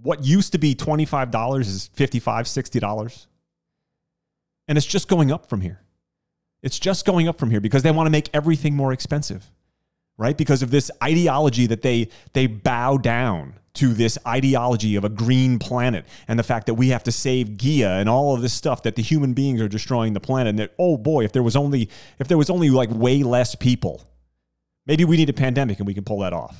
What 0.01 0.25
used 0.25 0.51
to 0.51 0.57
be 0.57 0.75
$25 0.75 1.59
is 1.61 1.89
$55, 1.95 2.21
$60. 2.21 3.27
And 4.67 4.77
it's 4.77 4.87
just 4.87 5.07
going 5.07 5.31
up 5.31 5.47
from 5.47 5.61
here. 5.61 5.81
It's 6.61 6.79
just 6.79 7.05
going 7.05 7.27
up 7.27 7.37
from 7.37 7.51
here 7.51 7.61
because 7.61 7.83
they 7.83 7.91
want 7.91 8.07
to 8.07 8.11
make 8.11 8.29
everything 8.33 8.75
more 8.75 8.91
expensive, 8.91 9.51
right? 10.17 10.37
Because 10.37 10.61
of 10.61 10.71
this 10.71 10.89
ideology 11.03 11.67
that 11.67 11.81
they 11.81 12.09
they 12.33 12.47
bow 12.47 12.97
down 12.97 13.55
to 13.75 13.93
this 13.93 14.17
ideology 14.25 14.95
of 14.95 15.03
a 15.03 15.09
green 15.09 15.59
planet 15.59 16.05
and 16.29 16.39
the 16.39 16.43
fact 16.43 16.65
that 16.67 16.75
we 16.75 16.89
have 16.89 17.03
to 17.03 17.11
save 17.11 17.57
Gaia 17.57 17.99
and 17.99 18.07
all 18.07 18.33
of 18.33 18.41
this 18.41 18.53
stuff 18.53 18.83
that 18.83 18.95
the 18.95 19.01
human 19.01 19.33
beings 19.33 19.61
are 19.61 19.67
destroying 19.67 20.13
the 20.13 20.19
planet 20.21 20.51
and 20.51 20.59
that 20.59 20.73
oh 20.79 20.97
boy 20.97 21.25
if 21.25 21.33
there 21.33 21.43
was 21.43 21.55
only 21.55 21.89
if 22.19 22.27
there 22.27 22.37
was 22.37 22.49
only 22.49 22.69
like 22.69 22.89
way 22.91 23.21
less 23.21 23.53
people 23.53 24.01
maybe 24.85 25.03
we 25.03 25.17
need 25.17 25.29
a 25.29 25.33
pandemic 25.33 25.79
and 25.79 25.87
we 25.87 25.93
can 25.93 26.03
pull 26.03 26.19
that 26.19 26.33
off. 26.33 26.57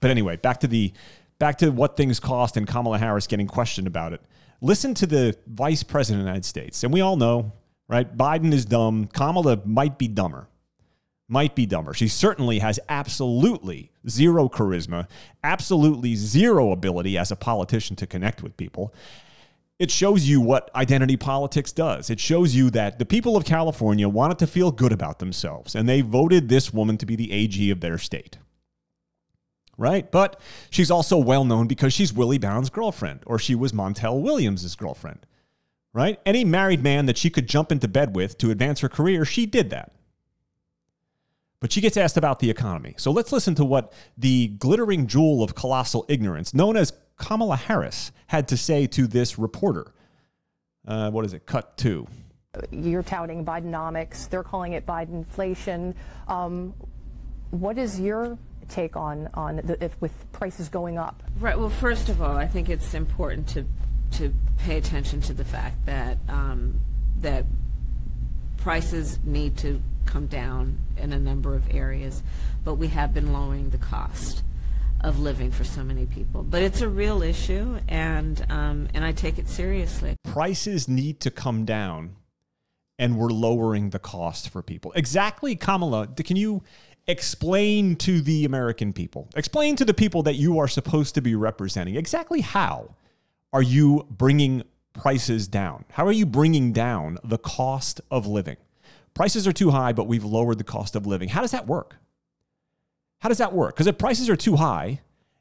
But 0.00 0.10
anyway 0.10 0.36
back 0.36 0.60
to 0.60 0.66
the 0.66 0.92
back 1.38 1.58
to 1.58 1.70
what 1.70 1.96
things 1.96 2.20
cost 2.20 2.58
and 2.58 2.66
Kamala 2.66 2.98
Harris 2.98 3.26
getting 3.26 3.46
questioned 3.46 3.86
about 3.86 4.12
it. 4.12 4.20
Listen 4.60 4.92
to 4.94 5.06
the 5.06 5.34
vice 5.46 5.82
president 5.82 6.20
of 6.20 6.24
the 6.26 6.30
United 6.30 6.44
States 6.44 6.84
and 6.84 6.92
we 6.92 7.00
all 7.00 7.16
know 7.16 7.52
right? 7.88 8.16
Biden 8.16 8.52
is 8.52 8.64
dumb. 8.64 9.06
Kamala 9.06 9.60
might 9.64 9.98
be 9.98 10.06
dumber 10.06 10.46
might 11.30 11.54
be 11.54 11.64
dumber. 11.64 11.94
She 11.94 12.08
certainly 12.08 12.58
has 12.58 12.80
absolutely 12.88 13.92
zero 14.08 14.48
charisma, 14.48 15.06
absolutely 15.44 16.16
zero 16.16 16.72
ability 16.72 17.16
as 17.16 17.30
a 17.30 17.36
politician 17.36 17.96
to 17.96 18.06
connect 18.06 18.42
with 18.42 18.56
people. 18.56 18.92
It 19.78 19.90
shows 19.90 20.28
you 20.28 20.42
what 20.42 20.70
identity 20.74 21.16
politics 21.16 21.72
does. 21.72 22.10
It 22.10 22.20
shows 22.20 22.54
you 22.54 22.68
that 22.70 22.98
the 22.98 23.06
people 23.06 23.36
of 23.36 23.46
California 23.46 24.08
wanted 24.08 24.38
to 24.40 24.46
feel 24.46 24.70
good 24.70 24.92
about 24.92 25.20
themselves, 25.20 25.74
and 25.74 25.88
they 25.88 26.02
voted 26.02 26.48
this 26.48 26.72
woman 26.74 26.98
to 26.98 27.06
be 27.06 27.16
the 27.16 27.32
AG 27.32 27.70
of 27.70 27.80
their 27.80 27.96
state. 27.96 28.36
Right? 29.78 30.10
But 30.10 30.38
she's 30.68 30.90
also 30.90 31.16
well 31.16 31.46
known 31.46 31.66
because 31.66 31.94
she's 31.94 32.12
Willie 32.12 32.36
Brown's 32.36 32.68
girlfriend, 32.68 33.20
or 33.24 33.38
she 33.38 33.54
was 33.54 33.72
Montel 33.72 34.20
Williams' 34.20 34.76
girlfriend. 34.76 35.24
Right? 35.94 36.20
Any 36.26 36.44
married 36.44 36.82
man 36.82 37.06
that 37.06 37.16
she 37.16 37.30
could 37.30 37.48
jump 37.48 37.72
into 37.72 37.88
bed 37.88 38.14
with 38.14 38.36
to 38.38 38.50
advance 38.50 38.80
her 38.80 38.88
career, 38.90 39.24
she 39.24 39.46
did 39.46 39.70
that. 39.70 39.92
But 41.60 41.72
she 41.72 41.80
gets 41.80 41.96
asked 41.96 42.16
about 42.16 42.40
the 42.40 42.48
economy. 42.48 42.94
So 42.96 43.10
let's 43.10 43.32
listen 43.32 43.54
to 43.56 43.64
what 43.64 43.92
the 44.16 44.48
glittering 44.48 45.06
jewel 45.06 45.42
of 45.42 45.54
colossal 45.54 46.06
ignorance, 46.08 46.54
known 46.54 46.76
as 46.76 46.92
Kamala 47.16 47.56
Harris, 47.56 48.12
had 48.28 48.48
to 48.48 48.56
say 48.56 48.86
to 48.88 49.06
this 49.06 49.38
reporter. 49.38 49.92
Uh, 50.88 51.10
what 51.10 51.24
is 51.26 51.34
it? 51.34 51.44
Cut 51.44 51.76
two. 51.76 52.06
You're 52.70 53.02
touting 53.02 53.44
Bidenomics. 53.44 54.28
They're 54.28 54.42
calling 54.42 54.72
it 54.72 54.86
Bidenflation. 54.86 55.94
Um, 56.28 56.74
what 57.50 57.76
is 57.78 58.00
your 58.00 58.38
take 58.68 58.96
on 58.96 59.28
on 59.34 59.56
the, 59.56 59.84
if, 59.84 60.00
with 60.00 60.12
prices 60.32 60.68
going 60.68 60.96
up? 60.96 61.22
Right. 61.38 61.58
Well, 61.58 61.68
first 61.68 62.08
of 62.08 62.22
all, 62.22 62.36
I 62.36 62.46
think 62.46 62.68
it's 62.68 62.94
important 62.94 63.48
to 63.48 63.66
to 64.12 64.34
pay 64.58 64.76
attention 64.76 65.20
to 65.20 65.32
the 65.32 65.44
fact 65.44 65.86
that 65.86 66.18
um, 66.28 66.80
that 67.18 67.44
prices 68.60 69.18
need 69.24 69.56
to 69.58 69.82
come 70.06 70.26
down 70.26 70.78
in 70.96 71.12
a 71.12 71.18
number 71.18 71.54
of 71.54 71.74
areas, 71.74 72.22
but 72.64 72.74
we 72.74 72.88
have 72.88 73.14
been 73.14 73.32
lowering 73.32 73.70
the 73.70 73.78
cost 73.78 74.42
of 75.00 75.18
living 75.18 75.50
for 75.50 75.64
so 75.64 75.82
many 75.82 76.04
people. 76.06 76.42
But 76.42 76.62
it's 76.62 76.82
a 76.82 76.88
real 76.88 77.22
issue, 77.22 77.80
and 77.88 78.44
um, 78.50 78.88
and 78.92 79.04
I 79.04 79.12
take 79.12 79.38
it 79.38 79.48
seriously. 79.48 80.16
Prices 80.24 80.88
need 80.88 81.20
to 81.20 81.30
come 81.30 81.64
down, 81.64 82.16
and 82.98 83.16
we're 83.16 83.30
lowering 83.30 83.90
the 83.90 83.98
cost 83.98 84.50
for 84.50 84.62
people. 84.62 84.92
Exactly, 84.94 85.56
Kamala. 85.56 86.08
Can 86.08 86.36
you 86.36 86.62
explain 87.06 87.96
to 87.96 88.20
the 88.20 88.44
American 88.44 88.92
people, 88.92 89.28
explain 89.34 89.74
to 89.76 89.84
the 89.84 89.94
people 89.94 90.22
that 90.24 90.34
you 90.34 90.58
are 90.58 90.68
supposed 90.68 91.14
to 91.14 91.22
be 91.22 91.34
representing, 91.34 91.96
exactly 91.96 92.42
how 92.42 92.94
are 93.52 93.62
you 93.62 94.06
bringing 94.10 94.62
prices 95.00 95.48
down? 95.48 95.86
How 95.92 96.06
are 96.06 96.12
you 96.12 96.26
bringing 96.26 96.72
down 96.72 97.18
the 97.24 97.38
cost 97.38 98.02
of 98.10 98.26
living? 98.26 98.58
Prices 99.14 99.46
are 99.46 99.52
too 99.52 99.70
high, 99.70 99.92
but 99.92 100.06
we've 100.06 100.24
lowered 100.24 100.58
the 100.58 100.64
cost 100.64 100.94
of 100.94 101.06
living. 101.06 101.30
How 101.30 101.40
does 101.40 101.52
that 101.52 101.66
work? 101.66 101.96
How 103.20 103.30
does 103.30 103.38
that 103.38 103.54
work? 103.54 103.74
Because 103.74 103.86
if 103.86 103.96
prices 103.96 104.28
are 104.28 104.36
too 104.36 104.56
high 104.56 105.00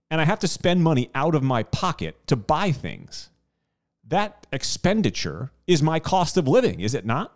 and 0.10 0.22
I 0.22 0.24
have 0.24 0.40
to 0.40 0.48
spend 0.48 0.82
money 0.82 1.10
out 1.14 1.36
of 1.36 1.44
my 1.44 1.64
pocket 1.64 2.16
to 2.28 2.38
buy 2.38 2.72
things, 2.72 3.30
that 4.08 4.48
expenditure 4.54 5.52
is 5.68 5.84
my 5.84 6.00
cost 6.00 6.38
of 6.38 6.48
living, 6.48 6.80
is 6.80 6.94
it 6.94 7.06
not? 7.06 7.36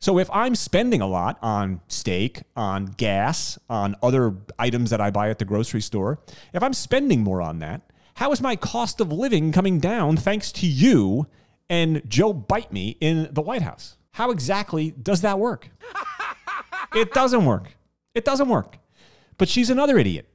So 0.00 0.18
if 0.18 0.30
I'm 0.30 0.54
spending 0.54 1.02
a 1.02 1.06
lot 1.06 1.38
on 1.42 1.82
steak, 1.88 2.42
on 2.56 2.86
gas, 2.86 3.58
on 3.68 3.94
other 4.02 4.34
items 4.58 4.88
that 4.88 5.02
I 5.02 5.10
buy 5.10 5.28
at 5.28 5.38
the 5.38 5.44
grocery 5.44 5.82
store, 5.82 6.18
if 6.54 6.62
I'm 6.62 6.72
spending 6.72 7.22
more 7.22 7.42
on 7.42 7.58
that, 7.58 7.82
how 8.20 8.30
is 8.32 8.42
my 8.42 8.54
cost 8.54 9.00
of 9.00 9.10
living 9.10 9.50
coming 9.50 9.80
down 9.80 10.14
thanks 10.14 10.52
to 10.52 10.66
you 10.66 11.26
and 11.70 12.02
Joe 12.06 12.34
Bite 12.34 12.70
Me 12.70 12.98
in 13.00 13.30
the 13.32 13.40
White 13.40 13.62
House? 13.62 13.96
How 14.12 14.30
exactly 14.30 14.90
does 14.90 15.22
that 15.22 15.38
work? 15.38 15.70
it 16.94 17.14
doesn't 17.14 17.46
work. 17.46 17.78
It 18.14 18.26
doesn't 18.26 18.50
work. 18.50 18.76
But 19.38 19.48
she's 19.48 19.70
another 19.70 19.96
idiot. 19.96 20.28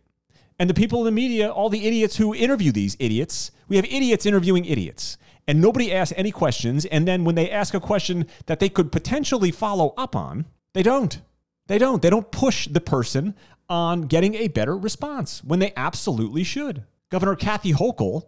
And 0.57 0.67
the 0.67 0.73
people 0.73 1.01
in 1.01 1.05
the 1.05 1.11
media, 1.11 1.51
all 1.51 1.69
the 1.69 1.85
idiots 1.85 2.17
who 2.17 2.33
interview 2.33 2.71
these 2.71 2.97
idiots, 2.99 3.51
we 3.67 3.75
have 3.75 3.85
idiots 3.85 4.25
interviewing 4.25 4.65
idiots. 4.65 5.19
And 5.47 5.61
nobody 5.61 5.93
asks 5.93 6.17
any 6.17 6.31
questions. 6.31 6.85
And 6.85 7.07
then 7.07 7.23
when 7.23 7.35
they 7.35 7.51
ask 7.51 7.75
a 7.75 7.79
question 7.79 8.25
that 8.47 8.59
they 8.59 8.67
could 8.67 8.91
potentially 8.91 9.51
follow 9.51 9.93
up 9.95 10.15
on, 10.15 10.47
they 10.73 10.81
don't. 10.81 11.21
They 11.67 11.77
don't. 11.77 12.01
They 12.01 12.09
don't 12.09 12.31
push 12.31 12.67
the 12.67 12.81
person 12.81 13.35
on 13.69 14.07
getting 14.07 14.33
a 14.33 14.47
better 14.47 14.75
response 14.75 15.43
when 15.43 15.59
they 15.59 15.71
absolutely 15.77 16.43
should. 16.43 16.83
Governor 17.09 17.35
Kathy 17.35 17.73
Hochul, 17.73 18.23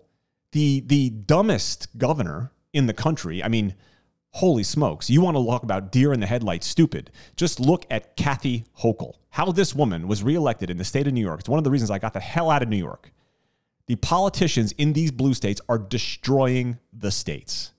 the, 0.51 0.81
the 0.85 1.09
dumbest 1.09 1.97
governor 1.97 2.51
in 2.73 2.87
the 2.87 2.93
country, 2.93 3.43
I 3.43 3.47
mean, 3.47 3.75
Holy 4.31 4.63
smokes. 4.63 5.09
You 5.09 5.21
want 5.21 5.35
to 5.35 5.43
talk 5.43 5.63
about 5.63 5.91
deer 5.91 6.13
in 6.13 6.19
the 6.19 6.27
headlights 6.27 6.67
stupid. 6.67 7.09
Just 7.35 7.59
look 7.59 7.85
at 7.89 8.15
Kathy 8.15 8.65
Hochul. 8.81 9.15
How 9.31 9.51
this 9.51 9.73
woman 9.73 10.07
was 10.07 10.21
reelected 10.21 10.69
in 10.69 10.77
the 10.77 10.83
state 10.83 11.07
of 11.07 11.13
New 11.13 11.21
York. 11.21 11.39
It's 11.39 11.49
one 11.49 11.57
of 11.57 11.63
the 11.63 11.71
reasons 11.71 11.89
I 11.89 11.97
got 11.97 12.13
the 12.13 12.19
hell 12.19 12.51
out 12.51 12.61
of 12.61 12.69
New 12.69 12.77
York. 12.77 13.11
The 13.87 13.95
politicians 13.95 14.73
in 14.73 14.93
these 14.93 15.11
blue 15.11 15.33
states 15.33 15.61
are 15.69 15.79
destroying 15.79 16.77
the 16.93 17.09
states. 17.09 17.71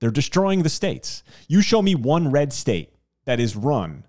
They're 0.00 0.10
destroying 0.10 0.62
the 0.62 0.68
states. 0.68 1.22
You 1.48 1.60
show 1.60 1.82
me 1.82 1.94
one 1.94 2.30
red 2.30 2.52
state 2.52 2.94
that 3.24 3.40
is 3.40 3.56
run 3.56 4.04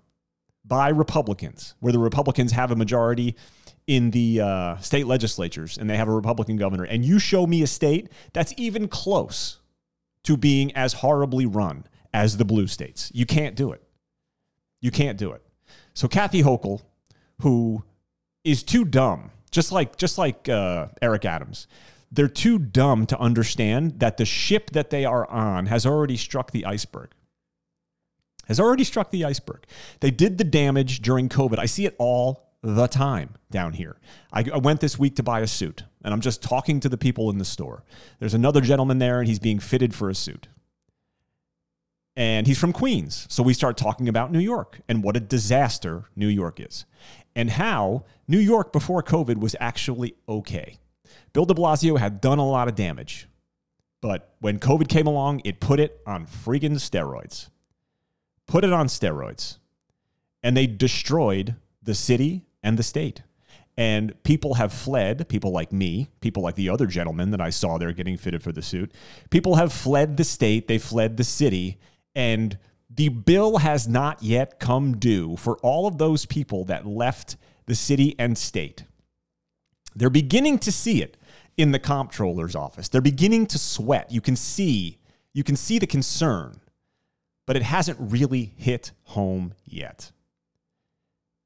by 0.64 0.88
Republicans, 0.88 1.74
where 1.80 1.92
the 1.92 1.98
Republicans 1.98 2.52
have 2.52 2.70
a 2.70 2.76
majority 2.76 3.36
in 3.86 4.10
the 4.10 4.40
uh, 4.40 4.76
state 4.78 5.06
legislatures 5.06 5.78
and 5.78 5.88
they 5.88 5.96
have 5.96 6.08
a 6.08 6.12
Republican 6.12 6.56
governor, 6.56 6.84
and 6.84 7.04
you 7.04 7.18
show 7.18 7.46
me 7.46 7.62
a 7.62 7.66
state 7.66 8.08
that's 8.32 8.52
even 8.56 8.88
close 8.88 9.60
to 10.24 10.36
being 10.36 10.74
as 10.76 10.94
horribly 10.94 11.46
run 11.46 11.84
as 12.12 12.36
the 12.36 12.44
blue 12.44 12.66
states. 12.66 13.12
You 13.14 13.26
can't 13.26 13.54
do 13.54 13.72
it. 13.72 13.82
You 14.80 14.90
can't 14.90 15.18
do 15.18 15.32
it. 15.32 15.42
So 15.94 16.08
Kathy 16.08 16.42
Hochul, 16.42 16.82
who 17.42 17.84
is 18.44 18.62
too 18.62 18.84
dumb, 18.84 19.30
just 19.50 19.72
like 19.72 19.96
just 19.96 20.18
like 20.18 20.48
uh, 20.48 20.88
Eric 21.00 21.24
Adams, 21.24 21.66
they're 22.10 22.28
too 22.28 22.58
dumb 22.58 23.06
to 23.06 23.18
understand 23.18 24.00
that 24.00 24.16
the 24.16 24.24
ship 24.24 24.70
that 24.70 24.90
they 24.90 25.04
are 25.04 25.28
on 25.30 25.66
has 25.66 25.86
already 25.86 26.16
struck 26.16 26.50
the 26.50 26.64
iceberg. 26.64 27.10
Has 28.46 28.60
already 28.60 28.84
struck 28.84 29.10
the 29.10 29.24
iceberg. 29.24 29.64
They 30.00 30.10
did 30.10 30.38
the 30.38 30.44
damage 30.44 31.02
during 31.02 31.28
COVID. 31.28 31.58
I 31.58 31.66
see 31.66 31.84
it 31.84 31.96
all 31.98 32.45
the 32.62 32.86
time 32.86 33.34
down 33.50 33.74
here. 33.74 33.96
I, 34.32 34.44
I, 34.52 34.58
went 34.58 34.80
this 34.80 34.98
week 34.98 35.16
to 35.16 35.22
buy 35.22 35.40
a 35.40 35.46
suit, 35.46 35.84
and 36.02 36.12
I'm 36.12 36.20
just 36.20 36.42
talking 36.42 36.80
to 36.80 36.88
the 36.88 36.96
people 36.96 37.30
in 37.30 37.38
the 37.38 37.44
store. 37.44 37.84
There's 38.18 38.34
another 38.34 38.60
gentleman 38.60 38.98
there, 38.98 39.20
and 39.20 39.28
he's 39.28 39.38
being 39.38 39.58
fitted 39.58 39.94
for 39.94 40.10
a 40.10 40.14
suit. 40.14 40.48
And 42.16 42.46
he's 42.46 42.58
from 42.58 42.72
Queens. 42.72 43.26
So 43.28 43.42
we 43.42 43.52
start 43.52 43.76
talking 43.76 44.08
about 44.08 44.32
New 44.32 44.40
York 44.40 44.80
and 44.88 45.02
what 45.02 45.16
a 45.16 45.20
disaster 45.20 46.04
New 46.16 46.28
York 46.28 46.58
is, 46.58 46.86
and 47.34 47.50
how 47.50 48.04
New 48.26 48.38
York 48.38 48.72
before 48.72 49.02
COVID 49.02 49.36
was 49.36 49.54
actually 49.60 50.14
okay. 50.28 50.78
Bill 51.32 51.44
de 51.44 51.54
Blasio 51.54 51.98
had 51.98 52.20
done 52.20 52.38
a 52.38 52.48
lot 52.48 52.68
of 52.68 52.74
damage, 52.74 53.28
but 54.00 54.34
when 54.40 54.58
COVID 54.58 54.88
came 54.88 55.06
along, 55.06 55.42
it 55.44 55.60
put 55.60 55.78
it 55.78 56.00
on 56.06 56.26
freaking 56.26 56.76
steroids. 56.76 57.50
Put 58.46 58.64
it 58.64 58.72
on 58.72 58.86
steroids. 58.86 59.58
And 60.42 60.56
they 60.56 60.66
destroyed 60.66 61.56
the 61.82 61.94
city 61.94 62.45
and 62.66 62.76
the 62.76 62.82
state. 62.82 63.22
And 63.78 64.20
people 64.24 64.54
have 64.54 64.72
fled, 64.72 65.28
people 65.28 65.52
like 65.52 65.72
me, 65.72 66.08
people 66.20 66.42
like 66.42 66.56
the 66.56 66.68
other 66.68 66.86
gentleman 66.86 67.30
that 67.30 67.40
I 67.40 67.50
saw 67.50 67.78
there 67.78 67.92
getting 67.92 68.16
fitted 68.16 68.42
for 68.42 68.50
the 68.50 68.60
suit. 68.60 68.92
People 69.30 69.54
have 69.54 69.72
fled 69.72 70.16
the 70.16 70.24
state, 70.24 70.66
they 70.66 70.78
fled 70.78 71.16
the 71.16 71.24
city, 71.24 71.78
and 72.14 72.58
the 72.90 73.08
bill 73.10 73.58
has 73.58 73.86
not 73.86 74.20
yet 74.22 74.58
come 74.58 74.96
due 74.96 75.36
for 75.36 75.58
all 75.58 75.86
of 75.86 75.98
those 75.98 76.26
people 76.26 76.64
that 76.64 76.86
left 76.86 77.36
the 77.66 77.74
city 77.76 78.16
and 78.18 78.36
state. 78.36 78.84
They're 79.94 80.10
beginning 80.10 80.58
to 80.60 80.72
see 80.72 81.02
it 81.02 81.16
in 81.56 81.70
the 81.70 81.78
comptroller's 81.78 82.56
office. 82.56 82.88
They're 82.88 83.00
beginning 83.00 83.46
to 83.48 83.58
sweat. 83.58 84.10
You 84.10 84.20
can 84.20 84.34
see, 84.34 84.98
you 85.34 85.44
can 85.44 85.54
see 85.56 85.78
the 85.78 85.86
concern, 85.86 86.60
but 87.46 87.56
it 87.56 87.62
hasn't 87.62 87.98
really 88.00 88.54
hit 88.56 88.90
home 89.04 89.54
yet. 89.64 90.10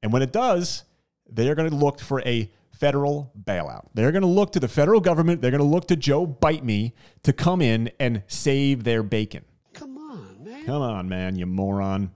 And 0.01 0.11
when 0.11 0.21
it 0.21 0.31
does, 0.31 0.83
they're 1.31 1.55
going 1.55 1.69
to 1.69 1.75
look 1.75 1.99
for 1.99 2.21
a 2.21 2.51
federal 2.71 3.31
bailout. 3.39 3.87
They're 3.93 4.11
going 4.11 4.23
to 4.23 4.27
look 4.27 4.53
to 4.53 4.59
the 4.59 4.67
federal 4.67 5.01
government, 5.01 5.41
they're 5.41 5.51
going 5.51 5.61
to 5.61 5.67
look 5.67 5.87
to 5.87 5.95
Joe 5.95 6.25
Bite 6.25 6.63
Me 6.63 6.93
to 7.23 7.33
come 7.33 7.61
in 7.61 7.91
and 7.99 8.23
save 8.27 8.83
their 8.83 9.03
bacon. 9.03 9.45
Come 9.73 9.97
on, 9.97 10.43
man. 10.43 10.65
Come 10.65 10.81
on, 10.81 11.09
man, 11.09 11.35
you 11.35 11.45
moron. 11.45 12.11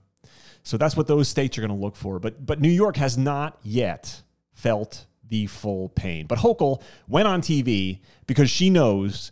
So 0.64 0.78
that's 0.78 0.98
what 0.98 1.08
those 1.08 1.28
states 1.28 1.58
are 1.58 1.62
going 1.62 1.70
to 1.70 1.78
look 1.78 1.96
for. 1.96 2.20
But 2.20 2.46
but 2.46 2.60
New 2.60 2.70
York 2.70 2.98
has 2.98 3.18
not 3.18 3.60
yet 3.62 4.24
felt 4.54 5.06
the 5.28 5.46
full 5.48 5.90
pain. 5.90 6.26
But 6.28 6.40
Hochul 6.40 6.82
went 7.08 7.28
on 7.28 7.42
TV 7.42 8.00
because 8.26 8.50
she 8.50 8.70
knows 8.70 9.32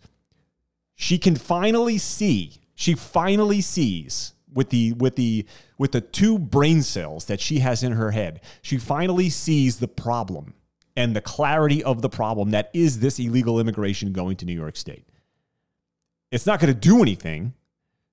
she 0.96 1.18
can 1.18 1.36
finally 1.36 1.98
see, 1.98 2.62
she 2.76 2.94
finally 2.94 3.62
sees 3.62 4.33
with 4.54 4.70
the 4.70 4.94
with 4.94 5.16
the 5.16 5.46
with 5.78 5.92
the 5.92 6.02
two 6.02 6.38
brain 6.38 6.82
cells 6.82 7.26
that 7.26 7.40
she 7.40 7.60
has 7.60 7.84
in 7.84 7.94
her 7.94 8.12
head 8.12 8.42
she 8.62 8.78
finally 8.78 9.30
sees 9.30 9.78
the 9.78 9.88
problem 9.88 10.54
and 10.96 11.16
the 11.16 11.22
clarity 11.22 11.84
of 11.84 12.02
the 12.02 12.10
problem 12.10 12.52
that 12.52 12.70
is 12.74 13.00
this 13.00 13.20
illegal 13.20 13.60
immigration 13.60 14.14
going 14.14 14.36
to 14.36 14.46
New 14.46 14.54
York 14.54 14.76
state 14.76 15.06
it's 16.32 16.46
not 16.46 16.60
going 16.60 16.74
to 16.74 16.80
do 16.80 17.02
anything 17.02 17.54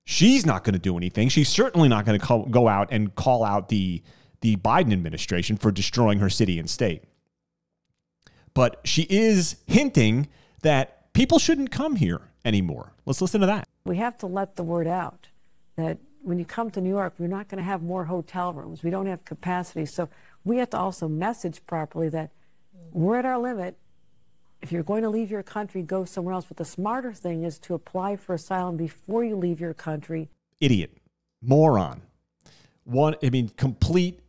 she's 0.03 0.45
not 0.45 0.63
going 0.63 0.73
to 0.73 0.79
do 0.79 0.97
anything 0.97 1.29
she's 1.29 1.49
certainly 1.49 1.87
not 1.87 2.05
going 2.05 2.19
to 2.19 2.45
go 2.49 2.67
out 2.67 2.87
and 2.91 3.15
call 3.15 3.43
out 3.43 3.69
the 3.69 4.01
the 4.41 4.55
Biden 4.57 4.91
administration 4.91 5.55
for 5.55 5.71
destroying 5.71 6.19
her 6.19 6.29
city 6.29 6.59
and 6.59 6.69
state. 6.69 7.03
But 8.53 8.81
she 8.83 9.03
is 9.09 9.55
hinting 9.67 10.27
that 10.61 11.13
people 11.13 11.39
shouldn't 11.39 11.71
come 11.71 11.95
here 11.95 12.21
anymore. 12.43 12.93
Let's 13.05 13.21
listen 13.21 13.41
to 13.41 13.47
that. 13.47 13.67
We 13.85 13.97
have 13.97 14.17
to 14.19 14.27
let 14.27 14.55
the 14.55 14.63
word 14.63 14.87
out 14.87 15.29
that 15.77 15.99
when 16.23 16.39
you 16.39 16.45
come 16.45 16.69
to 16.71 16.81
New 16.81 16.89
York, 16.89 17.13
we're 17.17 17.27
not 17.27 17.47
going 17.47 17.57
to 17.57 17.63
have 17.63 17.81
more 17.81 18.05
hotel 18.05 18.53
rooms. 18.53 18.83
We 18.83 18.89
don't 18.89 19.07
have 19.07 19.25
capacity. 19.25 19.85
So 19.85 20.09
we 20.43 20.57
have 20.57 20.69
to 20.71 20.77
also 20.77 21.07
message 21.07 21.65
properly 21.65 22.09
that 22.09 22.31
we're 22.91 23.17
at 23.17 23.25
our 23.25 23.39
limit. 23.39 23.77
If 24.61 24.71
you're 24.71 24.83
going 24.83 25.01
to 25.03 25.09
leave 25.09 25.31
your 25.31 25.43
country, 25.43 25.81
go 25.81 26.05
somewhere 26.05 26.35
else. 26.35 26.45
But 26.45 26.57
the 26.57 26.65
smarter 26.65 27.13
thing 27.13 27.43
is 27.43 27.57
to 27.59 27.73
apply 27.73 28.15
for 28.17 28.35
asylum 28.35 28.77
before 28.77 29.23
you 29.23 29.35
leave 29.35 29.59
your 29.59 29.73
country. 29.73 30.29
Idiot, 30.59 30.97
moron, 31.41 32.01
one. 32.83 33.15
I 33.23 33.29
mean, 33.29 33.49
complete 33.49 34.19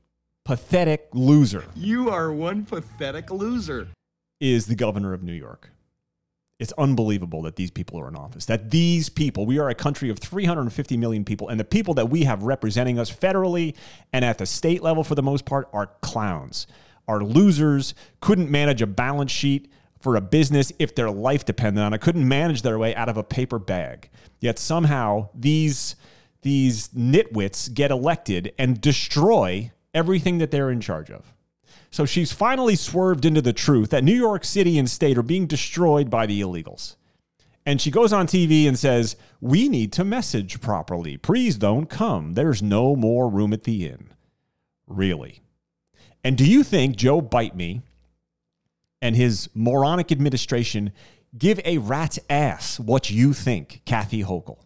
pathetic 0.45 1.09
loser. 1.13 1.65
You 1.77 2.09
are 2.09 2.33
one 2.33 2.65
pathetic 2.65 3.31
loser. 3.31 3.89
Is 4.41 4.67
the 4.67 4.75
governor 4.75 5.13
of 5.13 5.23
New 5.23 5.35
York. 5.35 5.71
It's 6.62 6.73
unbelievable 6.78 7.42
that 7.42 7.57
these 7.57 7.73
people 7.73 7.99
are 7.99 8.07
in 8.07 8.14
office. 8.14 8.47
That 8.47 8.71
these 8.71 9.09
people, 9.09 9.47
we 9.47 9.59
are 9.59 9.69
a 9.69 9.75
country 9.75 10.11
of 10.11 10.21
350 10.21 10.97
million 10.97 11.25
people, 11.25 11.49
and 11.49 11.59
the 11.59 11.64
people 11.64 11.92
that 11.95 12.09
we 12.09 12.23
have 12.23 12.45
representing 12.45 13.00
us 13.00 13.11
federally 13.11 13.75
and 14.12 14.25
at 14.25 14.38
the 14.38 14.47
state 14.47 14.81
level 14.81 15.02
for 15.02 15.16
the 15.16 15.25
most 15.25 15.45
part 15.45 15.69
are 15.73 15.90
clowns, 16.02 16.69
are 17.09 17.21
losers, 17.21 17.95
couldn't 18.21 18.49
manage 18.49 18.81
a 18.81 18.87
balance 18.87 19.33
sheet 19.33 19.73
for 19.99 20.14
a 20.14 20.21
business 20.21 20.71
if 20.78 20.95
their 20.95 21.11
life 21.11 21.45
depended 21.45 21.83
on 21.83 21.95
it, 21.95 22.00
couldn't 22.00 22.28
manage 22.28 22.62
their 22.62 22.78
way 22.78 22.95
out 22.95 23.09
of 23.09 23.16
a 23.16 23.25
paper 23.25 23.59
bag. 23.59 24.09
Yet 24.38 24.61
somehow 24.61 25.31
these 25.35 25.97
these 26.42 26.90
nitwits 26.90 27.75
get 27.75 27.90
elected 27.90 28.52
and 28.57 28.81
destroy 28.81 29.73
everything 29.92 30.38
that 30.38 30.52
they're 30.52 30.71
in 30.71 30.81
charge 30.81 31.11
of. 31.11 31.33
So 31.93 32.07
she's 32.07 32.33
finally 32.33 32.75
swerved 32.75 33.27
into 33.27 33.43
the 33.43 33.53
truth 33.53 33.91
that 33.91 34.03
New 34.03 34.17
York 34.17 34.45
City 34.47 34.79
and 34.79 34.91
state 34.91 35.19
are 35.19 35.23
being 35.23 35.47
destroyed 35.47 36.09
by 36.09 36.25
the 36.25 36.41
illegals. 36.41 36.97
And 37.67 37.83
she 37.83 37.91
goes 37.91 38.15
on 38.15 38.27
TV 38.27 38.67
and 38.67 38.79
says, 38.79 39.15
We 39.43 39.69
need 39.69 39.93
to 39.93 40.03
message 40.03 40.61
properly. 40.63 41.19
Please 41.19 41.57
don't 41.57 41.87
come. 41.87 42.33
There's 42.33 42.63
no 42.63 42.97
more 42.97 43.29
room 43.29 43.53
at 43.53 43.65
the 43.65 43.87
inn. 43.87 44.09
Really? 44.87 45.43
And 46.25 46.39
do 46.39 46.51
you 46.51 46.65
think 46.65 46.97
Joe 46.97 47.21
Bite 47.21 47.55
Me 47.55 47.83
and 49.03 49.15
his 49.15 49.51
moronic 49.55 50.11
administration 50.11 50.93
give 51.37 51.61
a 51.65 51.77
rat's 51.77 52.19
ass 52.31 52.81
what 52.81 53.11
you 53.11 53.35
think, 53.35 53.83
Kathy 53.85 54.23
Hochul? 54.23 54.65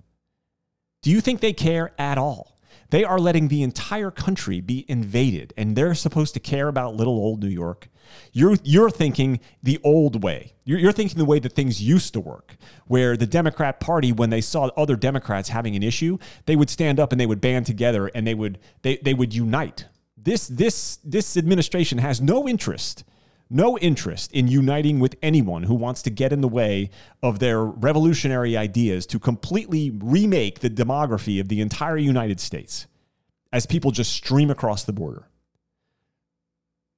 Do 1.02 1.10
you 1.10 1.20
think 1.20 1.40
they 1.40 1.52
care 1.52 1.92
at 1.98 2.18
all? 2.18 2.55
They 2.90 3.04
are 3.04 3.18
letting 3.18 3.48
the 3.48 3.62
entire 3.62 4.10
country 4.10 4.60
be 4.60 4.84
invaded, 4.88 5.52
and 5.56 5.76
they're 5.76 5.94
supposed 5.94 6.34
to 6.34 6.40
care 6.40 6.68
about 6.68 6.94
little 6.94 7.14
old 7.14 7.42
New 7.42 7.48
York. 7.48 7.88
You're, 8.32 8.56
you're 8.62 8.90
thinking 8.90 9.40
the 9.62 9.80
old 9.82 10.22
way. 10.22 10.52
You're, 10.64 10.78
you're 10.78 10.92
thinking 10.92 11.18
the 11.18 11.24
way 11.24 11.38
that 11.40 11.52
things 11.52 11.82
used 11.82 12.12
to 12.12 12.20
work, 12.20 12.56
where 12.86 13.16
the 13.16 13.26
Democrat 13.26 13.80
Party, 13.80 14.12
when 14.12 14.30
they 14.30 14.40
saw 14.40 14.66
other 14.76 14.96
Democrats 14.96 15.48
having 15.48 15.74
an 15.74 15.82
issue, 15.82 16.18
they 16.46 16.56
would 16.56 16.70
stand 16.70 17.00
up 17.00 17.12
and 17.12 17.20
they 17.20 17.26
would 17.26 17.40
band 17.40 17.66
together 17.66 18.06
and 18.14 18.26
they 18.26 18.34
would 18.34 18.58
they, 18.82 18.96
they 18.98 19.14
would 19.14 19.34
unite. 19.34 19.86
This 20.16 20.46
this 20.48 20.98
this 21.04 21.36
administration 21.36 21.98
has 21.98 22.20
no 22.20 22.48
interest 22.48 23.04
no 23.48 23.78
interest 23.78 24.32
in 24.32 24.48
uniting 24.48 24.98
with 24.98 25.14
anyone 25.22 25.64
who 25.64 25.74
wants 25.74 26.02
to 26.02 26.10
get 26.10 26.32
in 26.32 26.40
the 26.40 26.48
way 26.48 26.90
of 27.22 27.38
their 27.38 27.64
revolutionary 27.64 28.56
ideas 28.56 29.06
to 29.06 29.18
completely 29.18 29.90
remake 29.90 30.60
the 30.60 30.70
demography 30.70 31.40
of 31.40 31.48
the 31.48 31.60
entire 31.60 31.96
United 31.96 32.40
States 32.40 32.86
as 33.52 33.64
people 33.64 33.90
just 33.90 34.12
stream 34.12 34.50
across 34.50 34.84
the 34.84 34.92
border. 34.92 35.28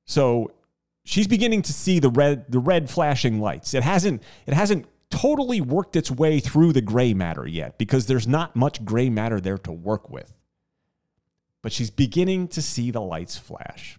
So 0.06 0.52
she's 1.04 1.26
beginning 1.26 1.62
to 1.62 1.72
see 1.72 1.98
the 1.98 2.10
red 2.10 2.50
the 2.50 2.58
red 2.58 2.88
flashing 2.88 3.40
lights. 3.40 3.74
It 3.74 3.82
hasn't 3.82 4.22
it 4.46 4.54
hasn't 4.54 4.86
totally 5.10 5.60
worked 5.60 5.96
its 5.96 6.10
way 6.10 6.40
through 6.40 6.72
the 6.72 6.80
gray 6.80 7.14
matter 7.14 7.46
yet 7.46 7.78
because 7.78 8.06
there's 8.06 8.26
not 8.26 8.56
much 8.56 8.84
gray 8.84 9.10
matter 9.10 9.40
there 9.40 9.58
to 9.58 9.72
work 9.72 10.10
with. 10.10 10.34
But 11.62 11.72
she's 11.72 11.90
beginning 11.90 12.48
to 12.48 12.62
see 12.62 12.90
the 12.90 13.00
lights 13.00 13.36
flash. 13.36 13.97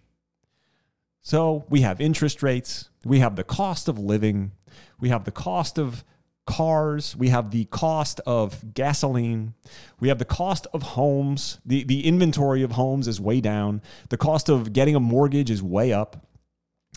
So 1.22 1.64
we 1.68 1.82
have 1.82 2.00
interest 2.00 2.42
rates, 2.42 2.88
we 3.04 3.18
have 3.18 3.36
the 3.36 3.44
cost 3.44 3.88
of 3.88 3.98
living, 3.98 4.52
we 4.98 5.10
have 5.10 5.24
the 5.24 5.30
cost 5.30 5.78
of 5.78 6.04
cars, 6.46 7.14
we 7.14 7.28
have 7.28 7.50
the 7.50 7.66
cost 7.66 8.20
of 8.26 8.74
gasoline, 8.74 9.54
we 10.00 10.08
have 10.08 10.18
the 10.18 10.24
cost 10.24 10.66
of 10.72 10.82
homes. 10.82 11.60
The, 11.64 11.84
the 11.84 12.06
inventory 12.06 12.62
of 12.62 12.72
homes 12.72 13.06
is 13.06 13.20
way 13.20 13.40
down, 13.40 13.82
the 14.08 14.16
cost 14.16 14.48
of 14.48 14.72
getting 14.72 14.96
a 14.96 15.00
mortgage 15.00 15.50
is 15.50 15.62
way 15.62 15.92
up. 15.92 16.26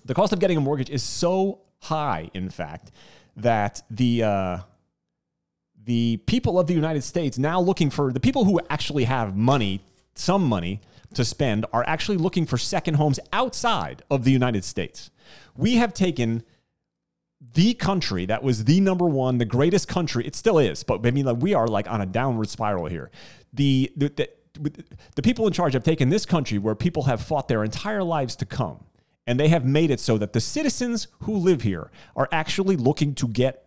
The 0.05 0.13
cost 0.13 0.33
of 0.33 0.39
getting 0.39 0.57
a 0.57 0.62
mortgage 0.62 0.89
is 0.89 1.03
so 1.03 1.62
high, 1.81 2.29
in 2.33 2.49
fact, 2.49 2.91
that 3.38 3.83
the 3.89 4.23
uh, 4.23 4.57
the 5.86 6.17
people 6.25 6.59
of 6.59 6.67
the 6.67 6.73
United 6.73 7.03
States 7.03 7.38
now 7.38 7.59
looking 7.59 7.89
for 7.89 8.12
the 8.13 8.19
people 8.19 8.45
who 8.45 8.59
actually 8.69 9.03
have 9.03 9.36
money, 9.36 9.81
some 10.15 10.43
money, 10.43 10.81
to 11.15 11.26
spend 11.26 11.65
are 11.73 11.84
actually 11.88 12.17
looking 12.17 12.45
for 12.45 12.58
second 12.58 12.95
homes 12.95 13.19
outside 13.32 14.04
of 14.10 14.23
the 14.23 14.32
United 14.32 14.63
States. 14.63 15.12
We 15.56 15.76
have 15.76 15.93
taken 15.93 16.43
the 17.54 17.73
country 17.73 18.26
that 18.26 18.41
was 18.41 18.65
the 18.65 18.80
number 18.80 19.06
one, 19.06 19.38
the 19.38 19.45
greatest 19.45 19.88
country. 19.88 20.26
It 20.26 20.36
still 20.36 20.60
is, 20.60 20.84
but 20.84 21.06
I 21.06 21.12
mean, 21.12 21.26
like 21.26 21.38
we 21.38 21.54
are 21.54 21.67
like 21.67 21.89
on 21.89 22.02
a 22.02 22.06
downward 22.06 22.49
spiral 22.49 22.86
here. 22.86 23.12
The, 23.54 23.91
the, 23.95 24.30
the, 24.54 24.71
the 25.15 25.21
people 25.21 25.45
in 25.47 25.54
charge 25.54 25.73
have 25.73 25.84
taken 25.84 26.10
this 26.10 26.26
country 26.26 26.58
where 26.58 26.76
people 26.76 27.04
have 27.04 27.21
fought 27.21 27.47
their 27.47 27.63
entire 27.63 28.04
lives 28.04 28.36
to 28.38 28.45
come, 28.45 28.86
and 29.28 29.39
they 29.39 29.49
have 29.49 29.65
made 29.65 29.91
it 29.91 29.99
so 29.99 30.17
that 30.17 30.34
the 30.34 30.41
citizens 30.41 31.08
who 31.21 31.36
live 31.36 31.62
here 31.62 31.91
are 32.15 32.30
actually 32.32 32.78
looking 32.78 33.13
to 33.15 33.28
get 33.28 33.65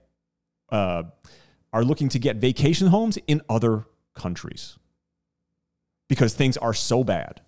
uh, 0.71 1.05
are 1.73 1.85
looking 1.85 2.09
to 2.09 2.19
get 2.19 2.37
vacation 2.37 2.89
homes 2.89 3.19
in 3.27 3.43
other 3.49 3.85
countries 4.15 4.79
because 6.09 6.35
things 6.35 6.57
are 6.57 6.75
so 6.75 7.05
bad. 7.05 7.41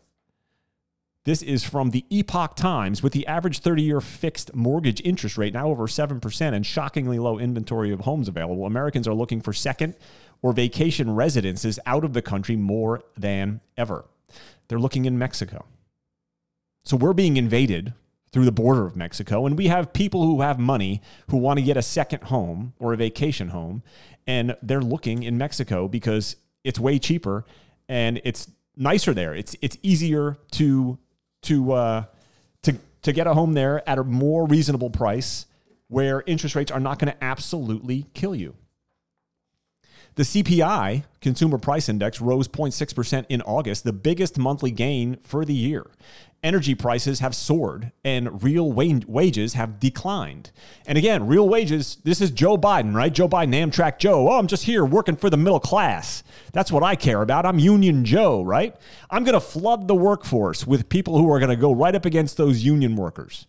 This 1.25 1.43
is 1.43 1.63
from 1.63 1.91
the 1.91 2.07
Epoch 2.09 2.57
Times 2.57 3.03
with 3.03 3.13
the 3.13 3.27
average 3.27 3.59
30 3.59 3.83
year 3.83 4.01
fixed 4.01 4.55
mortgage 4.55 5.03
interest 5.05 5.37
rate 5.37 5.53
now 5.53 5.69
over 5.69 5.87
7% 5.87 6.41
and 6.55 6.65
shockingly 6.65 7.19
low 7.19 7.39
inventory 7.39 7.93
of 7.93 8.01
homes 8.01 8.29
available. 8.29 8.65
Americans 8.65 9.07
are 9.07 9.15
looking 9.15 9.43
for 9.43 9.53
second 9.53 9.95
or 10.41 10.53
vacation 10.53 11.15
residences 11.15 11.79
out 11.85 12.05
of 12.05 12.15
the 12.15 12.23
country 12.23 12.57
more 12.57 13.03
than 13.17 13.61
ever. 13.77 14.07
They're 14.69 14.79
looking 14.79 15.05
in 15.05 15.19
Mexico. 15.19 15.67
So 16.85 16.97
we're 16.97 17.13
being 17.13 17.37
invaded 17.37 17.93
through 18.33 18.45
the 18.45 18.53
border 18.53 18.87
of 18.87 18.97
Mexico, 18.97 19.47
and 19.47 19.57
we 19.57 19.69
have 19.69 19.93
people 19.93 20.25
who 20.25 20.43
have 20.43 20.59
money 20.59 21.03
who 21.31 21.37
want 21.37 21.59
to 21.59 21.65
get 21.65 21.77
a 21.77 21.83
second 21.83 22.25
home 22.25 22.75
or 22.79 22.93
a 22.93 22.97
vacation 22.97 23.49
home, 23.49 23.83
and 24.27 24.57
they're 24.63 24.81
looking 24.81 25.23
in 25.23 25.37
Mexico 25.37 25.89
because 25.89 26.37
it's 26.65 26.79
way 26.79 26.99
cheaper 26.99 27.45
and 27.89 28.21
it's 28.25 28.51
nicer 28.77 29.15
there. 29.15 29.35
It's 29.35 29.57
it's 29.61 29.77
easier 29.83 30.37
to 30.53 30.99
to 31.43 31.73
uh, 31.73 32.05
to 32.63 32.77
to 33.03 33.13
get 33.13 33.27
a 33.27 33.35
home 33.35 33.55
there 33.55 33.89
at 33.89 33.99
a 33.99 34.05
more 34.05 34.47
reasonable 34.47 34.91
price 34.91 35.47
where 35.89 36.23
interest 36.27 36.55
rates 36.55 36.71
are 36.71 36.81
not 36.81 36.99
going 36.99 37.13
to 37.13 37.25
absolutely 37.25 38.07
kill 38.15 38.35
you. 38.35 38.55
The 40.19 40.25
CPI, 40.25 41.05
Consumer 41.21 41.59
Price 41.59 41.89
Index, 41.89 42.21
rose 42.21 42.49
0.6% 42.49 43.27
in 43.29 43.41
August, 43.43 43.85
the 43.85 43.93
biggest 43.93 44.37
monthly 44.37 44.73
gain 44.73 45.19
for 45.23 45.45
the 45.45 45.55
year 45.55 45.87
energy 46.43 46.75
prices 46.75 47.21
have 47.21 47.35
soared 47.35 47.93
and 48.05 48.43
real 48.43 48.73
wages 48.73 49.55
have 49.55 49.81
declined. 49.81 50.51
And 50.87 50.97
again, 50.97 51.27
real 51.27 51.49
wages, 51.49 51.99
this 52.05 52.21
is 52.21 52.31
Joe 52.31 52.57
Biden, 52.57 52.95
right? 52.95 53.13
Joe 53.13 53.29
Biden, 53.29 53.55
Amtrak 53.55 53.99
Joe. 53.99 54.29
Oh, 54.29 54.39
I'm 54.39 54.47
just 54.47 54.65
here 54.65 54.85
working 54.85 55.17
for 55.17 55.31
the 55.31 55.37
middle 55.37 55.61
class. 55.61 56.23
That's 56.53 56.71
what 56.71 56.83
I 56.83 56.95
care 56.95 57.23
about. 57.23 57.47
I'm 57.47 57.59
Union 57.59 58.05
Joe, 58.05 58.43
right? 58.43 58.77
I'm 59.11 59.25
going 59.25 59.35
to 59.35 59.41
flood 59.41 59.89
the 59.89 59.95
workforce 59.95 60.67
with 60.67 60.89
people 60.89 61.19
who 61.19 61.31
are 61.31 61.41
going 61.41 61.51
to 61.51 61.57
go 61.57 61.73
right 61.73 61.95
up 61.95 62.05
against 62.05 62.37
those 62.37 62.65
union 62.65 62.97
workers. 62.97 63.47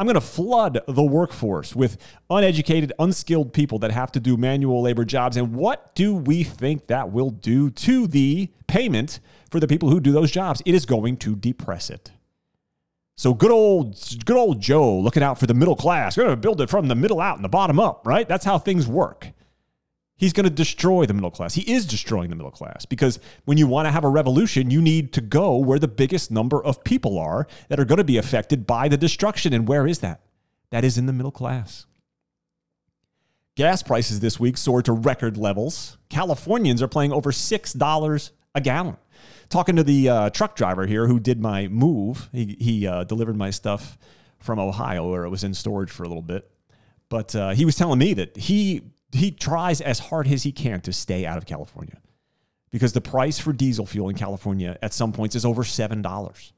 I'm 0.00 0.06
going 0.06 0.14
to 0.14 0.22
flood 0.22 0.80
the 0.88 1.02
workforce 1.02 1.76
with 1.76 1.98
uneducated, 2.30 2.90
unskilled 2.98 3.52
people 3.52 3.78
that 3.80 3.90
have 3.90 4.10
to 4.12 4.20
do 4.20 4.38
manual 4.38 4.80
labor 4.80 5.04
jobs. 5.04 5.36
And 5.36 5.54
what 5.54 5.94
do 5.94 6.14
we 6.14 6.42
think 6.42 6.86
that 6.86 7.12
will 7.12 7.28
do 7.28 7.68
to 7.68 8.06
the 8.06 8.48
payment 8.66 9.20
for 9.50 9.60
the 9.60 9.68
people 9.68 9.90
who 9.90 10.00
do 10.00 10.10
those 10.10 10.30
jobs? 10.30 10.62
It 10.64 10.74
is 10.74 10.86
going 10.86 11.18
to 11.18 11.36
depress 11.36 11.90
it. 11.90 12.12
So 13.18 13.34
good 13.34 13.50
old, 13.50 14.02
good 14.24 14.38
old 14.38 14.62
Joe 14.62 14.98
looking 14.98 15.22
out 15.22 15.38
for 15.38 15.46
the 15.46 15.52
middle 15.52 15.76
class. 15.76 16.16
We're 16.16 16.24
going 16.24 16.36
to 16.36 16.40
build 16.40 16.62
it 16.62 16.70
from 16.70 16.88
the 16.88 16.94
middle 16.94 17.20
out 17.20 17.36
and 17.36 17.44
the 17.44 17.50
bottom 17.50 17.78
up, 17.78 18.06
right? 18.06 18.26
That's 18.26 18.46
how 18.46 18.56
things 18.56 18.86
work. 18.88 19.26
He's 20.20 20.34
going 20.34 20.44
to 20.44 20.50
destroy 20.50 21.06
the 21.06 21.14
middle 21.14 21.30
class. 21.30 21.54
He 21.54 21.62
is 21.62 21.86
destroying 21.86 22.28
the 22.28 22.36
middle 22.36 22.50
class 22.50 22.84
because 22.84 23.18
when 23.46 23.56
you 23.56 23.66
want 23.66 23.86
to 23.86 23.90
have 23.90 24.04
a 24.04 24.08
revolution, 24.08 24.70
you 24.70 24.82
need 24.82 25.14
to 25.14 25.22
go 25.22 25.56
where 25.56 25.78
the 25.78 25.88
biggest 25.88 26.30
number 26.30 26.62
of 26.62 26.84
people 26.84 27.18
are 27.18 27.46
that 27.70 27.80
are 27.80 27.86
going 27.86 27.96
to 27.96 28.04
be 28.04 28.18
affected 28.18 28.66
by 28.66 28.86
the 28.86 28.98
destruction. 28.98 29.54
And 29.54 29.66
where 29.66 29.86
is 29.86 30.00
that? 30.00 30.20
That 30.72 30.84
is 30.84 30.98
in 30.98 31.06
the 31.06 31.14
middle 31.14 31.30
class. 31.30 31.86
Gas 33.56 33.82
prices 33.82 34.20
this 34.20 34.38
week 34.38 34.58
soared 34.58 34.84
to 34.84 34.92
record 34.92 35.38
levels. 35.38 35.96
Californians 36.10 36.82
are 36.82 36.88
paying 36.88 37.14
over 37.14 37.32
$6 37.32 38.30
a 38.54 38.60
gallon. 38.60 38.98
Talking 39.48 39.76
to 39.76 39.82
the 39.82 40.10
uh, 40.10 40.30
truck 40.30 40.54
driver 40.54 40.84
here 40.84 41.06
who 41.06 41.18
did 41.18 41.40
my 41.40 41.66
move. 41.68 42.28
He, 42.30 42.58
he 42.60 42.86
uh, 42.86 43.04
delivered 43.04 43.38
my 43.38 43.48
stuff 43.48 43.96
from 44.38 44.58
Ohio 44.58 45.10
where 45.10 45.24
it 45.24 45.30
was 45.30 45.44
in 45.44 45.54
storage 45.54 45.90
for 45.90 46.02
a 46.02 46.08
little 46.08 46.20
bit. 46.20 46.50
But 47.08 47.34
uh, 47.34 47.50
he 47.52 47.64
was 47.64 47.74
telling 47.74 47.98
me 47.98 48.12
that 48.12 48.36
he 48.36 48.82
he 49.12 49.30
tries 49.30 49.80
as 49.80 49.98
hard 49.98 50.28
as 50.28 50.42
he 50.42 50.52
can 50.52 50.80
to 50.82 50.92
stay 50.92 51.26
out 51.26 51.38
of 51.38 51.46
California 51.46 51.98
because 52.70 52.92
the 52.92 53.00
price 53.00 53.38
for 53.38 53.52
diesel 53.52 53.86
fuel 53.86 54.08
in 54.08 54.16
California 54.16 54.78
at 54.82 54.92
some 54.92 55.12
points 55.12 55.34
is 55.34 55.44
over 55.44 55.64
seven 55.64 56.02
dollars 56.02 56.52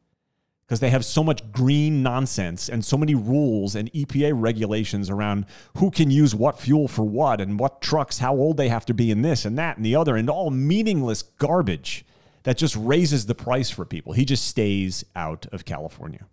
because 0.72 0.80
they 0.80 0.90
have 0.90 1.04
so 1.04 1.22
much 1.22 1.52
green 1.52 2.02
nonsense 2.02 2.68
and 2.68 2.82
so 2.82 2.96
many 2.96 3.14
rules 3.14 3.74
and 3.74 3.92
EPA 3.92 4.32
regulations 4.34 5.10
around 5.10 5.44
who 5.76 5.90
can 5.90 6.10
use 6.10 6.34
what 6.34 6.58
fuel 6.58 6.88
for 6.88 7.02
what 7.02 7.42
and 7.42 7.58
what 7.58 7.82
trucks, 7.82 8.18
how 8.18 8.34
old 8.34 8.56
they 8.56 8.70
have 8.70 8.86
to 8.86 8.94
be 8.94 9.10
in 9.10 9.20
this 9.20 9.44
and 9.44 9.58
that 9.58 9.76
and 9.76 9.84
the 9.84 9.94
other, 9.94 10.16
and 10.16 10.30
all 10.30 10.50
meaningless 10.50 11.22
garbage 11.22 12.06
that 12.44 12.56
just 12.56 12.74
raises 12.74 13.26
the 13.26 13.34
price 13.34 13.68
for 13.68 13.84
people. 13.84 14.14
He 14.14 14.24
just 14.24 14.46
stays 14.46 15.04
out 15.14 15.46
of 15.52 15.64
California. 15.64 16.26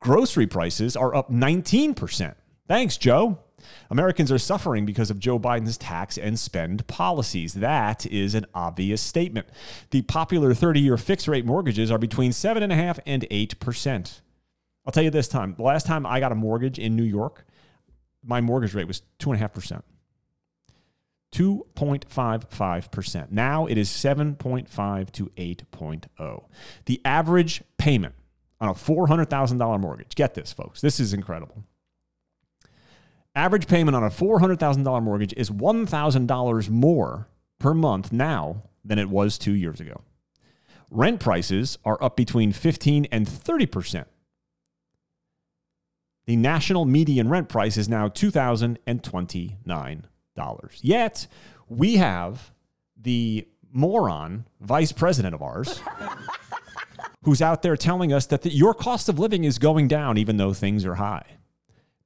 Grocery 0.00 0.46
prices 0.46 0.96
are 0.96 1.14
up 1.14 1.30
19%. 1.30 2.34
Thanks, 2.66 2.96
Joe. 2.96 3.38
Americans 3.90 4.30
are 4.30 4.38
suffering 4.38 4.86
because 4.86 5.10
of 5.10 5.18
Joe 5.18 5.38
Biden's 5.38 5.78
tax 5.78 6.18
and 6.18 6.38
spend 6.38 6.86
policies. 6.86 7.54
That 7.54 8.06
is 8.06 8.34
an 8.34 8.46
obvious 8.54 9.00
statement. 9.00 9.48
The 9.90 10.02
popular 10.02 10.54
30 10.54 10.80
year 10.80 10.96
fixed 10.96 11.28
rate 11.28 11.44
mortgages 11.44 11.90
are 11.90 11.98
between 11.98 12.32
7.5 12.32 13.00
and 13.06 13.28
8%. 13.30 14.20
I'll 14.86 14.92
tell 14.92 15.04
you 15.04 15.10
this 15.10 15.28
time 15.28 15.54
the 15.56 15.62
last 15.62 15.86
time 15.86 16.06
I 16.06 16.20
got 16.20 16.32
a 16.32 16.36
mortgage 16.36 16.78
in 16.78 16.96
New 16.96 17.04
York, 17.04 17.44
my 18.22 18.40
mortgage 18.40 18.74
rate 18.74 18.88
was 18.88 19.02
2.5%. 19.18 19.82
2.55%. 21.32 23.30
Now 23.30 23.66
it 23.66 23.78
is 23.78 23.88
7.5 23.88 25.10
to 25.12 25.26
8.0. 25.26 26.44
The 26.86 27.00
average 27.04 27.62
payment 27.78 28.14
on 28.60 28.68
a 28.68 28.74
$400,000 28.74 29.80
mortgage, 29.80 30.14
get 30.14 30.34
this, 30.34 30.52
folks, 30.52 30.80
this 30.80 31.00
is 31.00 31.14
incredible. 31.14 31.64
Average 33.34 33.68
payment 33.68 33.96
on 33.96 34.02
a 34.02 34.10
$400,000 34.10 35.02
mortgage 35.02 35.32
is 35.36 35.50
$1,000 35.50 36.68
more 36.70 37.28
per 37.58 37.74
month 37.74 38.12
now 38.12 38.64
than 38.84 38.98
it 38.98 39.08
was 39.08 39.38
two 39.38 39.52
years 39.52 39.80
ago. 39.80 40.02
Rent 40.90 41.20
prices 41.20 41.78
are 41.84 42.02
up 42.02 42.16
between 42.16 42.52
15 42.52 43.06
and 43.12 43.26
30%. 43.26 44.06
The 46.26 46.36
national 46.36 46.84
median 46.84 47.28
rent 47.28 47.48
price 47.48 47.76
is 47.76 47.88
now 47.88 48.08
$2,029. 48.08 50.02
Yet, 50.82 51.26
we 51.68 51.96
have 51.96 52.52
the 53.00 53.46
moron 53.72 54.46
vice 54.60 54.90
president 54.92 55.34
of 55.34 55.42
ours 55.42 55.80
who's 57.24 57.40
out 57.40 57.62
there 57.62 57.76
telling 57.76 58.12
us 58.12 58.26
that 58.26 58.42
the, 58.42 58.50
your 58.50 58.74
cost 58.74 59.08
of 59.08 59.18
living 59.18 59.44
is 59.44 59.58
going 59.58 59.86
down 59.86 60.18
even 60.18 60.36
though 60.36 60.52
things 60.52 60.84
are 60.84 60.96
high. 60.96 61.38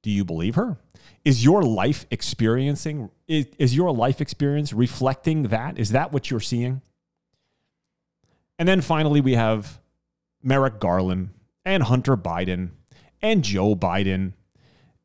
Do 0.05 0.11
you 0.11 0.23
believe 0.23 0.53
her? 0.53 0.77
Is 1.23 1.43
your 1.43 1.63
life 1.63 2.05
experiencing 2.11 3.09
is, 3.27 3.47
is 3.57 3.75
your 3.75 3.91
life 3.91 4.21
experience 4.21 4.71
reflecting 4.71 5.47
that? 5.47 5.79
Is 5.79 5.93
that 5.93 6.11
what 6.11 6.29
you're 6.29 6.39
seeing? 6.39 6.83
And 8.59 8.69
then 8.69 8.81
finally 8.81 9.19
we 9.19 9.33
have 9.33 9.81
Merrick 10.43 10.79
Garland 10.79 11.31
and 11.65 11.81
Hunter 11.81 12.15
Biden 12.15 12.69
and 13.19 13.43
Joe 13.43 13.75
Biden 13.75 14.33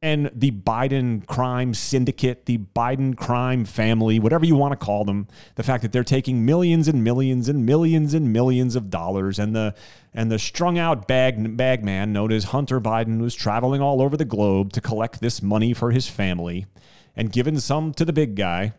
and 0.02 0.30
the 0.34 0.50
Biden 0.50 1.26
crime 1.26 1.74
syndicate, 1.74 2.46
the 2.46 2.58
Biden 2.58 3.14
crime 3.16 3.66
family, 3.66 4.18
whatever 4.18 4.46
you 4.46 4.56
want 4.56 4.72
to 4.72 4.76
call 4.82 5.04
them, 5.04 5.28
the 5.56 5.62
fact 5.62 5.82
that 5.82 5.92
they're 5.92 6.04
taking 6.04 6.44
millions 6.44 6.88
and 6.88 7.04
millions 7.04 7.48
and 7.48 7.66
millions 7.66 8.14
and 8.14 8.32
millions 8.32 8.76
of 8.76 8.88
dollars, 8.88 9.38
and 9.38 9.54
the 9.54 9.74
and 10.14 10.30
the 10.30 10.38
strung 10.38 10.78
out 10.78 11.06
bag 11.06 11.56
bag 11.56 11.84
man 11.84 12.12
known 12.12 12.32
as 12.32 12.44
Hunter 12.44 12.80
Biden 12.80 13.20
was 13.20 13.34
traveling 13.34 13.82
all 13.82 14.00
over 14.00 14.16
the 14.16 14.24
globe 14.24 14.72
to 14.72 14.80
collect 14.80 15.20
this 15.20 15.42
money 15.42 15.74
for 15.74 15.90
his 15.90 16.08
family, 16.08 16.66
and 17.14 17.30
giving 17.30 17.58
some 17.58 17.92
to 17.94 18.04
the 18.04 18.12
big 18.12 18.36
guy. 18.36 18.72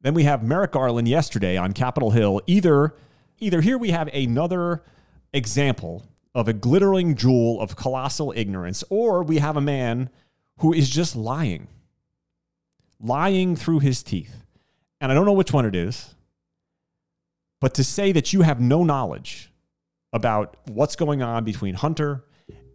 Then 0.00 0.14
we 0.14 0.22
have 0.24 0.44
Merrick 0.44 0.72
Garland 0.72 1.08
yesterday 1.08 1.56
on 1.56 1.72
Capitol 1.72 2.12
Hill. 2.12 2.40
Either 2.46 2.94
either 3.40 3.62
here 3.62 3.76
we 3.76 3.90
have 3.90 4.08
another 4.14 4.84
example 5.32 6.04
of 6.34 6.48
a 6.48 6.52
glittering 6.52 7.14
jewel 7.14 7.60
of 7.60 7.76
colossal 7.76 8.32
ignorance, 8.36 8.84
or 8.88 9.22
we 9.22 9.38
have 9.38 9.56
a 9.56 9.60
man 9.60 10.10
who 10.58 10.72
is 10.72 10.88
just 10.88 11.16
lying, 11.16 11.68
lying 13.00 13.56
through 13.56 13.80
his 13.80 14.02
teeth. 14.02 14.44
And 15.00 15.10
I 15.10 15.14
don't 15.14 15.26
know 15.26 15.32
which 15.32 15.52
one 15.52 15.66
it 15.66 15.74
is, 15.74 16.14
but 17.60 17.74
to 17.74 17.84
say 17.84 18.12
that 18.12 18.32
you 18.32 18.42
have 18.42 18.60
no 18.60 18.84
knowledge 18.84 19.50
about 20.12 20.56
what's 20.66 20.96
going 20.96 21.22
on 21.22 21.44
between 21.44 21.74
Hunter 21.74 22.24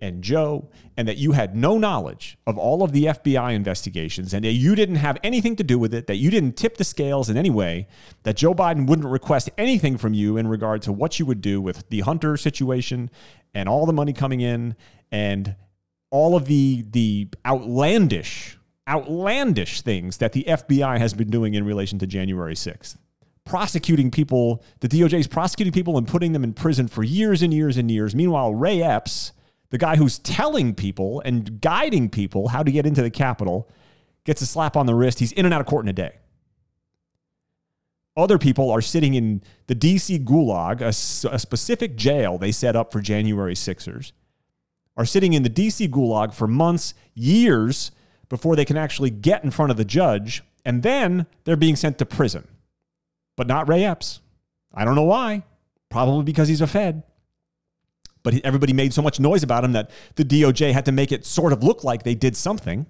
and 0.05 0.23
Joe, 0.23 0.69
and 0.95 1.07
that 1.07 1.17
you 1.17 1.33
had 1.33 1.55
no 1.55 1.77
knowledge 1.77 2.37
of 2.47 2.57
all 2.57 2.83
of 2.83 2.91
the 2.91 3.05
FBI 3.05 3.53
investigations, 3.53 4.33
and 4.33 4.45
that 4.45 4.51
you 4.51 4.75
didn't 4.75 4.95
have 4.95 5.17
anything 5.23 5.55
to 5.57 5.63
do 5.63 5.77
with 5.77 5.93
it, 5.93 6.07
that 6.07 6.17
you 6.17 6.29
didn't 6.29 6.55
tip 6.55 6.77
the 6.77 6.83
scales 6.83 7.29
in 7.29 7.37
any 7.37 7.49
way, 7.49 7.87
that 8.23 8.37
Joe 8.37 8.53
Biden 8.53 8.87
wouldn't 8.87 9.07
request 9.07 9.49
anything 9.57 9.97
from 9.97 10.13
you 10.13 10.37
in 10.37 10.47
regard 10.47 10.81
to 10.83 10.91
what 10.91 11.19
you 11.19 11.25
would 11.25 11.41
do 11.41 11.59
with 11.59 11.89
the 11.89 12.01
Hunter 12.01 12.37
situation 12.37 13.09
and 13.53 13.67
all 13.67 13.85
the 13.85 13.93
money 13.93 14.13
coming 14.13 14.41
in 14.41 14.75
and 15.11 15.55
all 16.11 16.35
of 16.35 16.45
the 16.45 16.85
the 16.91 17.27
outlandish 17.45 18.57
outlandish 18.87 19.81
things 19.81 20.17
that 20.17 20.33
the 20.33 20.43
FBI 20.47 20.99
has 20.99 21.13
been 21.13 21.29
doing 21.29 21.55
in 21.55 21.65
relation 21.65 21.97
to 21.99 22.07
January 22.07 22.53
6th. 22.53 22.97
Prosecuting 23.43 24.11
people, 24.11 24.63
the 24.79 24.87
DOJ 24.87 25.19
is 25.19 25.27
prosecuting 25.27 25.73
people 25.73 25.97
and 25.97 26.07
putting 26.07 26.33
them 26.33 26.43
in 26.43 26.53
prison 26.53 26.87
for 26.87 27.03
years 27.03 27.41
and 27.41 27.53
years 27.53 27.77
and 27.77 27.89
years. 27.89 28.15
Meanwhile, 28.15 28.53
Ray 28.53 28.81
Epps, 28.81 29.31
the 29.75 29.79
guy 29.79 29.97
who's 29.97 30.19
telling 30.19 30.73
people 30.73 31.21
and 31.25 31.59
guiding 31.59 32.09
people 32.09 32.47
how 32.47 32.63
to 32.63 32.71
get 32.71 32.85
into 32.85 33.01
the 33.01 33.09
Capitol, 33.09 33.69
gets 34.23 34.41
a 34.41 34.45
slap 34.45 34.77
on 34.77 34.85
the 34.85 34.95
wrist. 34.95 35.19
He's 35.19 35.33
in 35.33 35.43
and 35.43 35.53
out 35.53 35.59
of 35.59 35.67
court 35.67 35.83
in 35.83 35.89
a 35.89 35.93
day. 35.93 36.15
Other 38.15 38.37
people 38.37 38.71
are 38.71 38.79
sitting 38.79 39.15
in 39.15 39.43
the 39.67 39.75
DC 39.75 40.23
gulag, 40.23 40.79
a, 40.79 41.35
a 41.35 41.37
specific 41.37 41.97
jail 41.97 42.37
they 42.37 42.53
set 42.53 42.77
up 42.77 42.93
for 42.93 43.01
January 43.01 43.53
Sixers, 43.53 44.13
are 44.95 45.03
sitting 45.03 45.33
in 45.33 45.43
the 45.43 45.49
DC 45.49 45.89
gulag 45.89 46.33
for 46.33 46.47
months, 46.47 46.93
years 47.13 47.91
before 48.29 48.55
they 48.55 48.63
can 48.63 48.77
actually 48.77 49.09
get 49.09 49.43
in 49.43 49.51
front 49.51 49.71
of 49.71 49.77
the 49.77 49.83
judge, 49.83 50.41
and 50.63 50.83
then 50.83 51.25
they're 51.43 51.57
being 51.57 51.75
sent 51.75 51.97
to 51.97 52.05
prison. 52.05 52.47
But 53.35 53.47
not 53.47 53.67
Ray 53.67 53.83
Epps. 53.83 54.21
I 54.73 54.85
don't 54.85 54.95
know 54.95 55.03
why. 55.03 55.43
Probably 55.89 56.23
because 56.23 56.47
he's 56.47 56.61
a 56.61 56.67
Fed. 56.67 57.03
But 58.25 58.41
everybody 58.43 58.73
made 58.73 58.91
so 58.91 59.03
much 59.03 59.19
noise 59.19 59.43
about 59.43 59.63
him 59.63 59.73
that 59.73 59.91
the 60.15 60.25
DOJ 60.25 60.73
had 60.73 60.83
to 60.85 60.91
make 60.91 61.11
it 61.11 61.27
sort 61.27 61.53
of 61.53 61.63
look 61.63 61.83
like 61.83 62.01
they 62.01 62.15
did 62.15 62.35
something. 62.35 62.87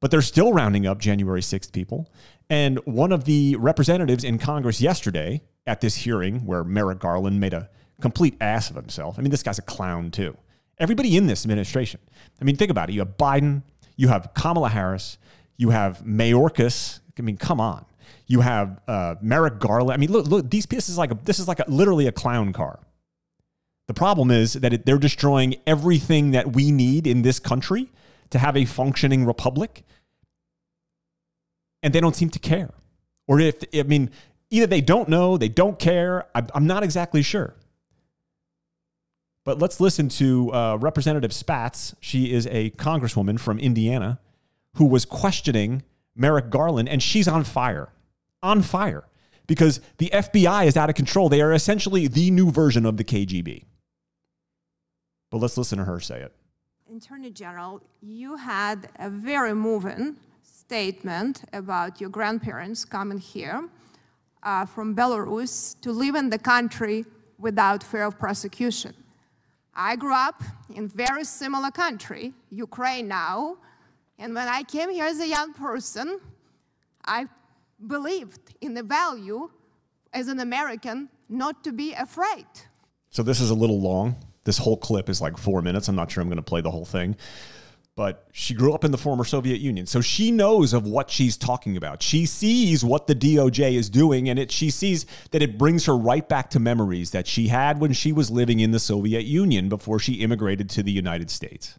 But 0.00 0.10
they're 0.10 0.22
still 0.22 0.54
rounding 0.54 0.86
up 0.86 0.98
January 0.98 1.42
6th 1.42 1.72
people. 1.72 2.10
And 2.48 2.78
one 2.86 3.12
of 3.12 3.24
the 3.24 3.54
representatives 3.56 4.24
in 4.24 4.38
Congress 4.38 4.80
yesterday 4.80 5.42
at 5.66 5.82
this 5.82 5.94
hearing 5.94 6.46
where 6.46 6.64
Merrick 6.64 7.00
Garland 7.00 7.38
made 7.38 7.52
a 7.52 7.68
complete 8.00 8.34
ass 8.40 8.70
of 8.70 8.76
himself. 8.76 9.18
I 9.18 9.22
mean, 9.22 9.30
this 9.30 9.42
guy's 9.42 9.58
a 9.58 9.62
clown 9.62 10.10
too. 10.10 10.38
Everybody 10.78 11.14
in 11.18 11.26
this 11.26 11.44
administration. 11.44 12.00
I 12.40 12.44
mean, 12.44 12.56
think 12.56 12.70
about 12.70 12.88
it. 12.88 12.94
You 12.94 13.00
have 13.00 13.18
Biden, 13.18 13.62
you 13.96 14.08
have 14.08 14.32
Kamala 14.32 14.70
Harris, 14.70 15.18
you 15.58 15.68
have 15.68 15.98
Mayorkas. 15.98 17.00
I 17.18 17.22
mean, 17.22 17.36
come 17.36 17.60
on. 17.60 17.84
You 18.26 18.40
have 18.40 18.80
uh, 18.88 19.16
Merrick 19.20 19.58
Garland. 19.58 19.92
I 19.92 19.98
mean, 19.98 20.10
look, 20.10 20.26
look. 20.26 20.50
These 20.50 20.64
pieces 20.64 20.96
like 20.96 21.10
a, 21.10 21.18
this 21.24 21.38
is 21.38 21.46
like 21.46 21.60
a, 21.60 21.66
literally 21.68 22.06
a 22.06 22.12
clown 22.12 22.54
car. 22.54 22.80
The 23.88 23.94
problem 23.94 24.30
is 24.30 24.54
that 24.54 24.72
it, 24.72 24.86
they're 24.86 24.98
destroying 24.98 25.56
everything 25.66 26.30
that 26.30 26.52
we 26.52 26.70
need 26.70 27.06
in 27.06 27.22
this 27.22 27.38
country 27.38 27.90
to 28.30 28.38
have 28.38 28.56
a 28.56 28.64
functioning 28.64 29.26
republic 29.26 29.84
and 31.82 31.92
they 31.92 32.00
don't 32.00 32.16
seem 32.16 32.30
to 32.30 32.38
care. 32.38 32.70
Or 33.26 33.40
if, 33.40 33.62
I 33.74 33.82
mean, 33.82 34.10
either 34.50 34.66
they 34.66 34.80
don't 34.80 35.08
know, 35.08 35.36
they 35.36 35.48
don't 35.48 35.78
care. 35.78 36.26
I'm 36.34 36.66
not 36.66 36.82
exactly 36.82 37.22
sure. 37.22 37.54
But 39.44 39.58
let's 39.58 39.80
listen 39.80 40.08
to 40.10 40.52
uh, 40.52 40.76
Representative 40.80 41.32
Spartz. 41.32 41.94
She 42.00 42.32
is 42.32 42.46
a 42.46 42.70
congresswoman 42.70 43.40
from 43.40 43.58
Indiana 43.58 44.20
who 44.76 44.84
was 44.84 45.04
questioning 45.04 45.82
Merrick 46.14 46.50
Garland, 46.50 46.88
and 46.88 47.02
she's 47.02 47.26
on 47.26 47.42
fire. 47.42 47.92
On 48.42 48.62
fire. 48.62 49.04
Because 49.48 49.80
the 49.98 50.10
FBI 50.12 50.66
is 50.66 50.76
out 50.76 50.88
of 50.88 50.94
control. 50.94 51.28
They 51.28 51.42
are 51.42 51.52
essentially 51.52 52.06
the 52.06 52.30
new 52.30 52.50
version 52.52 52.86
of 52.86 52.96
the 52.96 53.04
KGB. 53.04 53.64
But 55.32 55.38
let's 55.38 55.56
listen 55.56 55.78
to 55.78 55.84
her 55.84 55.98
say 55.98 56.20
it. 56.20 56.32
Attorney 56.94 57.30
General, 57.30 57.80
you 58.02 58.36
had 58.36 58.90
a 58.98 59.08
very 59.08 59.54
moving 59.54 60.16
statement 60.42 61.42
about 61.54 62.02
your 62.02 62.10
grandparents 62.10 62.84
coming 62.84 63.16
here 63.16 63.66
uh, 64.42 64.66
from 64.66 64.94
Belarus 64.94 65.80
to 65.80 65.90
live 65.90 66.16
in 66.16 66.28
the 66.28 66.38
country 66.38 67.06
without 67.38 67.82
fear 67.82 68.04
of 68.04 68.18
prosecution. 68.18 68.92
I 69.74 69.96
grew 69.96 70.14
up 70.14 70.42
in 70.74 70.86
very 70.86 71.24
similar 71.24 71.70
country, 71.70 72.34
Ukraine 72.50 73.08
now, 73.08 73.56
and 74.18 74.34
when 74.34 74.48
I 74.48 74.64
came 74.64 74.90
here 74.90 75.06
as 75.06 75.18
a 75.18 75.26
young 75.26 75.54
person, 75.54 76.20
I 77.06 77.24
believed 77.86 78.54
in 78.60 78.74
the 78.74 78.82
value 78.82 79.48
as 80.12 80.28
an 80.28 80.40
American 80.40 81.08
not 81.30 81.64
to 81.64 81.72
be 81.72 81.94
afraid. 81.94 82.44
So 83.08 83.22
this 83.22 83.40
is 83.40 83.48
a 83.48 83.54
little 83.54 83.80
long. 83.80 84.16
This 84.44 84.58
whole 84.58 84.76
clip 84.76 85.08
is 85.08 85.20
like 85.20 85.36
four 85.36 85.62
minutes. 85.62 85.88
I'm 85.88 85.96
not 85.96 86.10
sure 86.10 86.22
I'm 86.22 86.28
going 86.28 86.36
to 86.36 86.42
play 86.42 86.60
the 86.60 86.70
whole 86.70 86.84
thing. 86.84 87.16
But 87.94 88.26
she 88.32 88.54
grew 88.54 88.72
up 88.72 88.84
in 88.84 88.90
the 88.90 88.98
former 88.98 89.22
Soviet 89.22 89.60
Union. 89.60 89.86
So 89.86 90.00
she 90.00 90.30
knows 90.30 90.72
of 90.72 90.86
what 90.86 91.10
she's 91.10 91.36
talking 91.36 91.76
about. 91.76 92.02
She 92.02 92.24
sees 92.24 92.82
what 92.82 93.06
the 93.06 93.14
DOJ 93.14 93.74
is 93.74 93.90
doing, 93.90 94.30
and 94.30 94.38
it 94.38 94.50
she 94.50 94.70
sees 94.70 95.04
that 95.30 95.42
it 95.42 95.58
brings 95.58 95.84
her 95.84 95.96
right 95.96 96.26
back 96.26 96.48
to 96.50 96.60
memories 96.60 97.10
that 97.10 97.26
she 97.26 97.48
had 97.48 97.80
when 97.80 97.92
she 97.92 98.10
was 98.10 98.30
living 98.30 98.60
in 98.60 98.70
the 98.70 98.78
Soviet 98.78 99.24
Union 99.24 99.68
before 99.68 99.98
she 99.98 100.14
immigrated 100.14 100.70
to 100.70 100.82
the 100.82 100.90
United 100.90 101.30
States. 101.30 101.78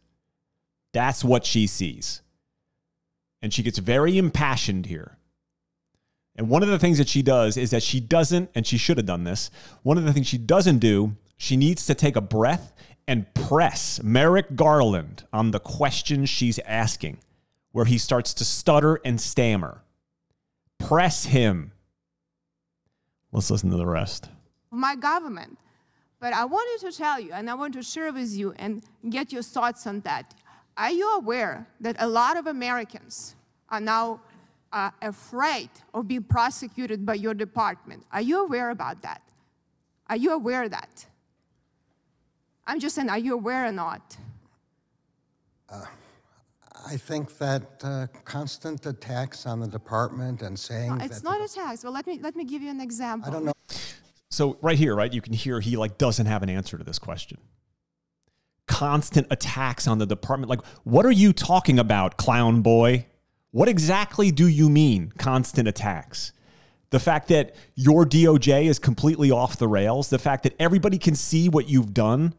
That's 0.93 1.23
what 1.23 1.45
she 1.45 1.65
sees. 1.65 2.21
And 3.41 3.51
she 3.51 3.63
gets 3.63 3.79
very 3.79 4.17
impassioned 4.19 4.85
here. 4.85 5.17
And 6.35 6.47
one 6.47 6.63
of 6.63 6.69
the 6.69 6.79
things 6.79 6.99
that 6.99 7.09
she 7.09 7.23
does 7.23 7.57
is 7.57 7.71
that 7.71 7.83
she 7.83 7.99
doesn't, 7.99 8.51
and 8.53 8.65
she 8.65 8.77
should 8.77 8.97
have 8.97 9.05
done 9.05 9.23
this, 9.23 9.49
one 9.81 9.97
of 9.97 10.03
the 10.03 10.13
things 10.13 10.27
she 10.27 10.37
doesn't 10.37 10.77
do, 10.77 11.15
she 11.43 11.57
needs 11.57 11.85
to 11.85 11.93
take 11.93 12.15
a 12.15 12.21
breath 12.21 12.73
and 13.05 13.31
press 13.33 14.01
Merrick 14.01 14.55
Garland 14.55 15.25
on 15.33 15.51
the 15.51 15.59
questions 15.59 16.29
she's 16.29 16.57
asking, 16.59 17.17
where 17.73 17.83
he 17.83 17.97
starts 17.97 18.33
to 18.35 18.45
stutter 18.45 19.01
and 19.03 19.19
stammer. 19.19 19.83
Press 20.79 21.25
him. 21.25 21.73
Let's 23.33 23.51
listen 23.51 23.69
to 23.71 23.75
the 23.75 23.85
rest. 23.85 24.29
My 24.71 24.95
government. 24.95 25.57
But 26.21 26.31
I 26.31 26.45
wanted 26.45 26.89
to 26.89 26.97
tell 26.97 27.19
you, 27.19 27.33
and 27.33 27.49
I 27.49 27.55
want 27.55 27.73
to 27.73 27.83
share 27.83 28.13
with 28.13 28.33
you 28.33 28.53
and 28.57 28.81
get 29.09 29.33
your 29.33 29.43
thoughts 29.43 29.85
on 29.85 29.99
that. 30.01 30.33
Are 30.77 30.91
you 30.91 31.09
aware 31.15 31.67
that 31.81 31.97
a 31.99 32.07
lot 32.07 32.37
of 32.37 32.47
Americans 32.47 33.35
are 33.67 33.81
now 33.81 34.21
uh, 34.71 34.91
afraid 35.01 35.69
of 35.93 36.07
being 36.07 36.23
prosecuted 36.23 37.05
by 37.05 37.15
your 37.15 37.33
department? 37.33 38.05
Are 38.13 38.21
you 38.21 38.45
aware 38.45 38.69
about 38.69 39.01
that? 39.01 39.21
Are 40.07 40.15
you 40.15 40.31
aware 40.31 40.63
of 40.63 40.71
that? 40.71 41.05
I'm 42.65 42.79
just 42.79 42.95
saying, 42.95 43.09
are 43.09 43.17
you 43.17 43.33
aware 43.33 43.65
or 43.65 43.71
not? 43.71 44.17
I 46.85 46.97
think 46.97 47.37
that 47.37 47.63
uh, 47.83 48.07
constant 48.25 48.85
attacks 48.85 49.45
on 49.45 49.59
the 49.59 49.67
department 49.67 50.41
and 50.41 50.57
saying 50.57 50.99
It's 51.01 51.21
that 51.21 51.23
not 51.23 51.41
a 51.41 51.51
tax. 51.51 51.83
Well, 51.83 51.93
let 51.93 52.05
me 52.05 52.19
let 52.21 52.35
me 52.35 52.43
give 52.43 52.61
you 52.61 52.69
an 52.69 52.81
example. 52.81 53.29
I 53.29 53.33
don't 53.33 53.45
know. 53.45 53.53
So 54.29 54.57
right 54.61 54.77
here, 54.77 54.95
right, 54.95 55.13
you 55.13 55.21
can 55.21 55.33
hear 55.33 55.59
he 55.59 55.77
like 55.77 55.97
doesn't 55.97 56.25
have 56.25 56.43
an 56.43 56.49
answer 56.49 56.77
to 56.77 56.83
this 56.83 56.99
question. 56.99 57.37
Constant 58.67 59.27
attacks 59.29 59.87
on 59.87 59.99
the 59.99 60.05
department. 60.05 60.49
Like, 60.49 60.65
what 60.83 61.05
are 61.05 61.11
you 61.11 61.31
talking 61.33 61.79
about, 61.79 62.17
clown 62.17 62.61
boy? 62.61 63.05
What 63.51 63.69
exactly 63.69 64.31
do 64.31 64.47
you 64.47 64.69
mean, 64.69 65.13
constant 65.17 65.67
attacks? 65.67 66.33
The 66.89 66.99
fact 66.99 67.27
that 67.29 67.55
your 67.75 68.05
DOJ 68.05 68.65
is 68.65 68.79
completely 68.79 69.31
off 69.31 69.57
the 69.57 69.67
rails, 69.67 70.09
the 70.09 70.19
fact 70.19 70.43
that 70.43 70.55
everybody 70.59 70.97
can 70.97 71.15
see 71.15 71.49
what 71.49 71.69
you've 71.69 71.93
done 71.93 72.33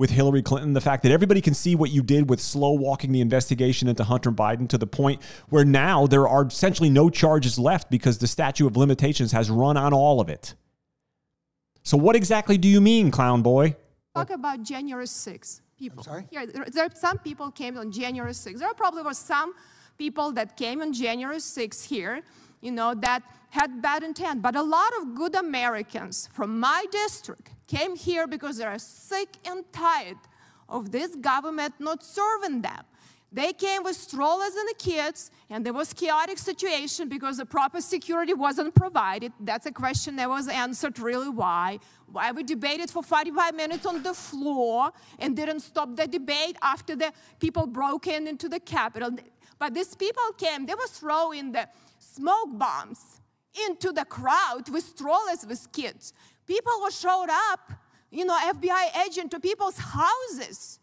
with 0.00 0.08
Hillary 0.08 0.40
Clinton, 0.40 0.72
the 0.72 0.80
fact 0.80 1.02
that 1.02 1.12
everybody 1.12 1.42
can 1.42 1.52
see 1.52 1.74
what 1.74 1.90
you 1.90 2.02
did 2.02 2.30
with 2.30 2.40
slow 2.40 2.72
walking 2.72 3.12
the 3.12 3.20
investigation 3.20 3.86
into 3.86 4.02
Hunter 4.02 4.32
Biden 4.32 4.66
to 4.70 4.78
the 4.78 4.86
point 4.86 5.20
where 5.50 5.62
now 5.62 6.06
there 6.06 6.26
are 6.26 6.46
essentially 6.46 6.88
no 6.88 7.10
charges 7.10 7.58
left 7.58 7.90
because 7.90 8.16
the 8.16 8.26
statute 8.26 8.66
of 8.66 8.78
limitations 8.78 9.32
has 9.32 9.50
run 9.50 9.76
on 9.76 9.92
all 9.92 10.18
of 10.18 10.30
it. 10.30 10.54
So, 11.82 11.98
what 11.98 12.16
exactly 12.16 12.56
do 12.56 12.66
you 12.66 12.80
mean, 12.80 13.10
clown 13.10 13.42
boy? 13.42 13.76
Talk 14.14 14.30
about 14.30 14.62
January 14.62 15.04
6th. 15.04 15.60
People. 15.78 16.02
sorry? 16.02 16.26
Here, 16.30 16.46
there, 16.46 16.64
there 16.64 16.84
are 16.86 16.94
some 16.94 17.18
people 17.18 17.50
came 17.50 17.76
on 17.76 17.92
January 17.92 18.32
6th. 18.32 18.58
There 18.58 18.72
probably 18.72 19.02
were 19.02 19.12
some 19.12 19.52
people 19.98 20.32
that 20.32 20.56
came 20.56 20.80
on 20.80 20.94
January 20.94 21.36
6th 21.36 21.86
here, 21.86 22.22
you 22.60 22.70
know, 22.70 22.94
that 22.94 23.22
had 23.50 23.82
bad 23.82 24.02
intent. 24.02 24.42
But 24.42 24.56
a 24.56 24.62
lot 24.62 24.92
of 25.00 25.14
good 25.14 25.34
Americans 25.34 26.28
from 26.32 26.60
my 26.60 26.84
district 26.90 27.50
came 27.66 27.96
here 27.96 28.26
because 28.26 28.58
they 28.58 28.64
are 28.64 28.78
sick 28.78 29.28
and 29.44 29.64
tired 29.72 30.18
of 30.68 30.92
this 30.92 31.16
government 31.16 31.74
not 31.78 32.02
serving 32.04 32.62
them. 32.62 32.84
They 33.32 33.52
came 33.52 33.84
with 33.84 33.94
strollers 33.94 34.56
and 34.56 34.68
the 34.68 34.74
kids, 34.76 35.30
and 35.48 35.64
there 35.64 35.72
was 35.72 35.92
chaotic 35.92 36.36
situation 36.36 37.08
because 37.08 37.36
the 37.36 37.46
proper 37.46 37.80
security 37.80 38.34
wasn't 38.34 38.74
provided. 38.74 39.32
That's 39.38 39.66
a 39.66 39.72
question 39.72 40.16
that 40.16 40.28
was 40.28 40.48
answered 40.48 40.98
really 40.98 41.28
why. 41.28 41.78
Why 42.10 42.32
we 42.32 42.42
debated 42.42 42.90
for 42.90 43.04
45 43.04 43.54
minutes 43.54 43.86
on 43.86 44.02
the 44.02 44.14
floor 44.14 44.90
and 45.20 45.36
didn't 45.36 45.60
stop 45.60 45.94
the 45.94 46.08
debate 46.08 46.56
after 46.60 46.96
the 46.96 47.12
people 47.38 47.68
broke 47.68 48.08
in 48.08 48.26
into 48.26 48.48
the 48.48 48.58
Capitol. 48.58 49.12
But 49.60 49.74
these 49.74 49.94
people 49.94 50.24
came, 50.36 50.66
they 50.66 50.74
were 50.74 50.88
throwing 50.88 51.52
the 51.52 51.68
smoke 52.20 52.58
bombs 52.58 53.20
into 53.66 53.92
the 53.92 54.04
crowd 54.04 54.68
with 54.70 54.84
strollers 54.84 55.46
with 55.46 55.72
kids. 55.72 56.12
People 56.46 56.72
were 56.82 56.90
showed 56.90 57.30
up, 57.30 57.72
you 58.10 58.24
know, 58.24 58.36
FBI 58.36 59.06
agent 59.06 59.30
to 59.30 59.40
people's 59.40 59.78
houses. 59.78 60.78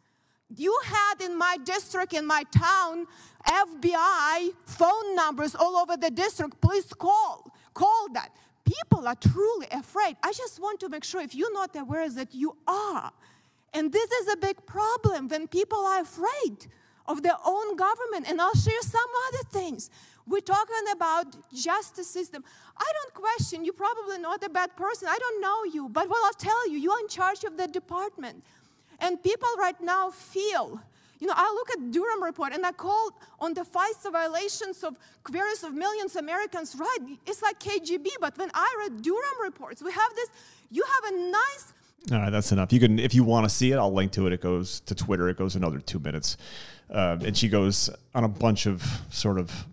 You 0.55 0.75
had 0.83 1.21
in 1.21 1.37
my 1.37 1.57
district, 1.63 2.13
in 2.13 2.25
my 2.25 2.43
town, 2.51 3.05
FBI 3.45 4.49
phone 4.65 5.15
numbers 5.15 5.53
all 5.53 5.75
over 5.77 5.95
the 5.97 6.09
district. 6.09 6.59
Please 6.61 6.91
call. 6.93 7.51
Call 7.73 8.07
that. 8.13 8.29
People 8.65 9.07
are 9.07 9.15
truly 9.15 9.67
afraid. 9.71 10.15
I 10.23 10.31
just 10.33 10.59
want 10.59 10.79
to 10.79 10.89
make 10.89 11.03
sure 11.03 11.21
if 11.21 11.35
you're 11.35 11.53
not 11.53 11.75
aware 11.75 12.09
that 12.09 12.33
you 12.33 12.57
are. 12.67 13.11
And 13.73 13.91
this 13.91 14.09
is 14.11 14.33
a 14.33 14.37
big 14.37 14.65
problem 14.65 15.27
when 15.27 15.47
people 15.47 15.79
are 15.79 16.01
afraid 16.01 16.57
of 17.05 17.23
their 17.23 17.37
own 17.45 17.75
government. 17.75 18.29
And 18.29 18.41
I'll 18.41 18.55
share 18.55 18.81
some 18.81 19.11
other 19.27 19.43
things. 19.51 19.89
We're 20.27 20.41
talking 20.41 20.75
about 20.91 21.25
justice 21.53 22.09
system. 22.09 22.43
I 22.77 22.91
don't 22.97 23.13
question, 23.13 23.63
you're 23.63 23.73
probably 23.73 24.17
not 24.19 24.43
a 24.43 24.49
bad 24.49 24.75
person. 24.75 25.07
I 25.09 25.17
don't 25.17 25.41
know 25.41 25.63
you, 25.73 25.89
but 25.89 26.09
what 26.09 26.23
I'll 26.25 26.33
tell 26.33 26.69
you, 26.69 26.77
you're 26.77 26.99
in 26.99 27.07
charge 27.07 27.43
of 27.45 27.57
the 27.57 27.67
department. 27.67 28.43
And 28.99 29.21
people 29.23 29.47
right 29.57 29.79
now 29.81 30.09
feel, 30.09 30.81
you 31.19 31.27
know, 31.27 31.33
I 31.35 31.51
look 31.53 31.69
at 31.71 31.91
Durham 31.91 32.23
report 32.23 32.53
and 32.53 32.65
I 32.65 32.71
call 32.73 33.11
on 33.39 33.53
the 33.53 33.61
FISA 33.61 34.11
violations 34.11 34.83
of 34.83 34.97
queries 35.23 35.63
of 35.63 35.73
millions 35.73 36.15
of 36.15 36.23
Americans, 36.23 36.75
right? 36.77 36.97
It's 37.25 37.41
like 37.41 37.59
KGB, 37.59 38.07
but 38.19 38.37
when 38.37 38.49
I 38.53 38.75
read 38.79 39.01
Durham 39.01 39.41
reports, 39.43 39.81
we 39.81 39.91
have 39.91 40.15
this, 40.15 40.29
you 40.69 40.83
have 40.83 41.13
a 41.13 41.17
nice 41.31 41.73
All 42.11 42.19
right, 42.19 42.29
that's 42.29 42.51
enough. 42.51 42.71
You 42.73 42.79
can, 42.79 42.99
if 42.99 43.13
you 43.13 43.23
want 43.23 43.45
to 43.45 43.49
see 43.49 43.71
it, 43.71 43.77
I'll 43.77 43.93
link 43.93 44.11
to 44.13 44.27
it. 44.27 44.33
It 44.33 44.41
goes 44.41 44.81
to 44.81 44.95
Twitter. 44.95 45.29
It 45.29 45.37
goes 45.37 45.55
another 45.55 45.79
two 45.79 45.99
minutes, 45.99 46.37
uh, 46.89 47.17
and 47.23 47.35
she 47.35 47.49
goes 47.49 47.89
on 48.13 48.23
a 48.23 48.29
bunch 48.29 48.65
of 48.65 48.83
sort 49.09 49.37
of 49.37 49.65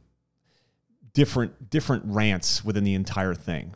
different 1.14 1.70
different 1.70 2.04
rants 2.06 2.64
within 2.64 2.84
the 2.84 2.94
entire 2.94 3.34
thing. 3.34 3.74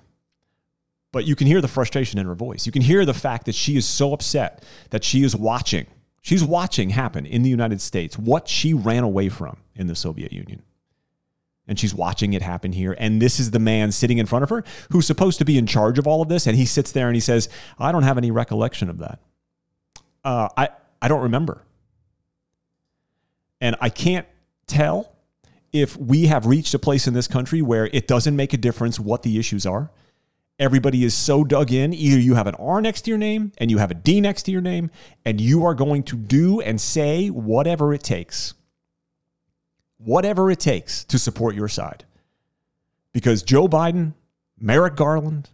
But 1.10 1.24
you 1.24 1.34
can 1.34 1.46
hear 1.46 1.60
the 1.60 1.68
frustration 1.68 2.18
in 2.18 2.26
her 2.26 2.34
voice. 2.34 2.66
You 2.66 2.72
can 2.72 2.82
hear 2.82 3.04
the 3.06 3.14
fact 3.14 3.46
that 3.46 3.54
she 3.54 3.76
is 3.76 3.86
so 3.86 4.12
upset 4.12 4.62
that 4.90 5.04
she 5.04 5.24
is 5.24 5.34
watching. 5.34 5.86
She's 6.20 6.44
watching 6.44 6.90
happen 6.90 7.24
in 7.24 7.42
the 7.42 7.48
United 7.48 7.80
States 7.80 8.18
what 8.18 8.48
she 8.48 8.74
ran 8.74 9.04
away 9.04 9.30
from 9.30 9.56
in 9.74 9.86
the 9.86 9.94
Soviet 9.94 10.32
Union. 10.32 10.62
And 11.66 11.78
she's 11.78 11.94
watching 11.94 12.32
it 12.32 12.42
happen 12.42 12.72
here. 12.72 12.94
And 12.98 13.22
this 13.22 13.38
is 13.38 13.50
the 13.50 13.58
man 13.58 13.92
sitting 13.92 14.18
in 14.18 14.26
front 14.26 14.42
of 14.42 14.50
her 14.50 14.64
who's 14.90 15.06
supposed 15.06 15.38
to 15.38 15.44
be 15.44 15.56
in 15.56 15.66
charge 15.66 15.98
of 15.98 16.06
all 16.06 16.20
of 16.20 16.28
this. 16.28 16.46
And 16.46 16.56
he 16.56 16.66
sits 16.66 16.92
there 16.92 17.06
and 17.06 17.14
he 17.14 17.20
says, 17.20 17.48
I 17.78 17.92
don't 17.92 18.02
have 18.02 18.18
any 18.18 18.30
recollection 18.30 18.90
of 18.90 18.98
that. 18.98 19.20
Uh, 20.24 20.48
I, 20.56 20.68
I 21.00 21.08
don't 21.08 21.22
remember. 21.22 21.62
And 23.60 23.76
I 23.80 23.90
can't 23.90 24.26
tell 24.66 25.14
if 25.72 25.96
we 25.96 26.26
have 26.26 26.46
reached 26.46 26.74
a 26.74 26.78
place 26.78 27.06
in 27.06 27.14
this 27.14 27.28
country 27.28 27.62
where 27.62 27.86
it 27.86 28.06
doesn't 28.06 28.36
make 28.36 28.52
a 28.52 28.56
difference 28.56 28.98
what 28.98 29.22
the 29.22 29.38
issues 29.38 29.66
are. 29.66 29.90
Everybody 30.58 31.04
is 31.04 31.14
so 31.14 31.44
dug 31.44 31.72
in. 31.72 31.92
Either 31.92 32.18
you 32.18 32.34
have 32.34 32.48
an 32.48 32.56
R 32.56 32.80
next 32.80 33.02
to 33.02 33.10
your 33.10 33.18
name 33.18 33.52
and 33.58 33.70
you 33.70 33.78
have 33.78 33.90
a 33.90 33.94
D 33.94 34.20
next 34.20 34.44
to 34.44 34.50
your 34.50 34.60
name, 34.60 34.90
and 35.24 35.40
you 35.40 35.64
are 35.64 35.74
going 35.74 36.02
to 36.04 36.16
do 36.16 36.60
and 36.60 36.80
say 36.80 37.28
whatever 37.28 37.94
it 37.94 38.02
takes. 38.02 38.54
Whatever 39.98 40.50
it 40.50 40.58
takes 40.58 41.04
to 41.04 41.18
support 41.18 41.54
your 41.54 41.68
side. 41.68 42.04
Because 43.12 43.42
Joe 43.42 43.68
Biden, 43.68 44.14
Merrick 44.58 44.96
Garland, 44.96 45.50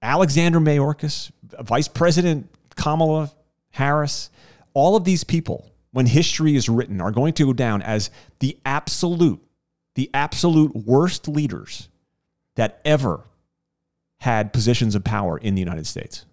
Alexander 0.00 0.60
Mayorkas, 0.60 1.30
Vice 1.60 1.88
President 1.88 2.48
Kamala 2.76 3.30
Harris, 3.70 4.30
all 4.72 4.96
of 4.96 5.04
these 5.04 5.24
people, 5.24 5.70
when 5.94 6.06
history 6.06 6.56
is 6.56 6.68
written, 6.68 7.00
are 7.00 7.12
going 7.12 7.32
to 7.32 7.46
go 7.46 7.52
down 7.52 7.80
as 7.80 8.10
the 8.40 8.58
absolute, 8.66 9.40
the 9.94 10.10
absolute 10.12 10.74
worst 10.74 11.28
leaders 11.28 11.88
that 12.56 12.80
ever 12.84 13.20
had 14.18 14.52
positions 14.52 14.96
of 14.96 15.04
power 15.04 15.38
in 15.38 15.54
the 15.54 15.60
United 15.60 15.86
States. 15.86 16.26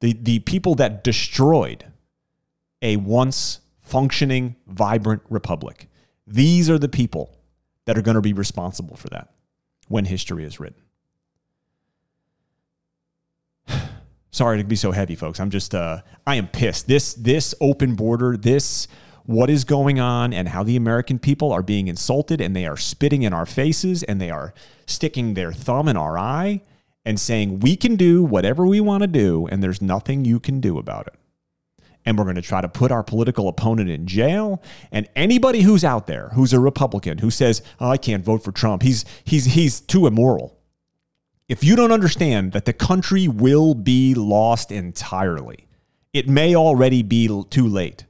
The, 0.00 0.12
the 0.12 0.40
people 0.40 0.74
that 0.74 1.02
destroyed 1.02 1.86
a 2.82 2.96
once 2.96 3.60
functioning, 3.80 4.56
vibrant 4.66 5.22
republic. 5.30 5.88
These 6.26 6.68
are 6.68 6.78
the 6.78 6.88
people 6.88 7.34
that 7.86 7.96
are 7.96 8.02
going 8.02 8.16
to 8.16 8.20
be 8.20 8.34
responsible 8.34 8.96
for 8.96 9.08
that 9.08 9.30
when 9.88 10.04
history 10.04 10.44
is 10.44 10.60
written. 10.60 10.82
Sorry 14.30 14.58
to 14.58 14.64
be 14.64 14.76
so 14.76 14.92
heavy, 14.92 15.14
folks. 15.14 15.40
I'm 15.40 15.50
just, 15.50 15.74
uh, 15.74 16.02
I 16.26 16.36
am 16.36 16.48
pissed. 16.48 16.86
This, 16.86 17.14
this 17.14 17.54
open 17.60 17.94
border, 17.94 18.36
this, 18.36 18.86
what 19.24 19.50
is 19.50 19.64
going 19.64 19.98
on, 19.98 20.32
and 20.32 20.48
how 20.48 20.62
the 20.62 20.76
American 20.76 21.18
people 21.18 21.52
are 21.52 21.62
being 21.62 21.88
insulted, 21.88 22.40
and 22.40 22.54
they 22.54 22.66
are 22.66 22.76
spitting 22.76 23.22
in 23.22 23.32
our 23.32 23.46
faces, 23.46 24.02
and 24.04 24.20
they 24.20 24.30
are 24.30 24.54
sticking 24.86 25.34
their 25.34 25.52
thumb 25.52 25.88
in 25.88 25.96
our 25.96 26.16
eye, 26.16 26.62
and 27.04 27.18
saying 27.18 27.60
we 27.60 27.76
can 27.76 27.96
do 27.96 28.22
whatever 28.22 28.66
we 28.66 28.80
want 28.80 29.02
to 29.02 29.06
do 29.06 29.46
and 29.50 29.62
there's 29.62 29.80
nothing 29.80 30.24
you 30.24 30.38
can 30.38 30.60
do 30.60 30.78
about 30.78 31.06
it. 31.06 31.14
And 32.04 32.16
we're 32.16 32.24
going 32.24 32.36
to 32.36 32.42
try 32.42 32.60
to 32.60 32.68
put 32.68 32.90
our 32.90 33.02
political 33.02 33.48
opponent 33.48 33.90
in 33.90 34.06
jail. 34.06 34.62
And 34.90 35.08
anybody 35.14 35.62
who's 35.62 35.84
out 35.84 36.06
there 36.06 36.30
who's 36.30 36.52
a 36.52 36.60
Republican 36.60 37.18
who 37.18 37.30
says, 37.30 37.62
oh, 37.78 37.90
I 37.90 37.96
can't 37.96 38.24
vote 38.24 38.42
for 38.42 38.52
Trump, 38.52 38.82
he's, 38.82 39.04
he's, 39.24 39.46
he's 39.46 39.80
too 39.80 40.06
immoral. 40.06 40.56
If 41.50 41.64
you 41.64 41.74
don't 41.74 41.90
understand 41.90 42.52
that 42.52 42.64
the 42.64 42.72
country 42.72 43.26
will 43.26 43.74
be 43.74 44.14
lost 44.14 44.70
entirely, 44.70 45.66
it 46.12 46.28
may 46.28 46.54
already 46.54 47.02
be 47.02 47.26
too 47.50 47.66
late 47.66 48.04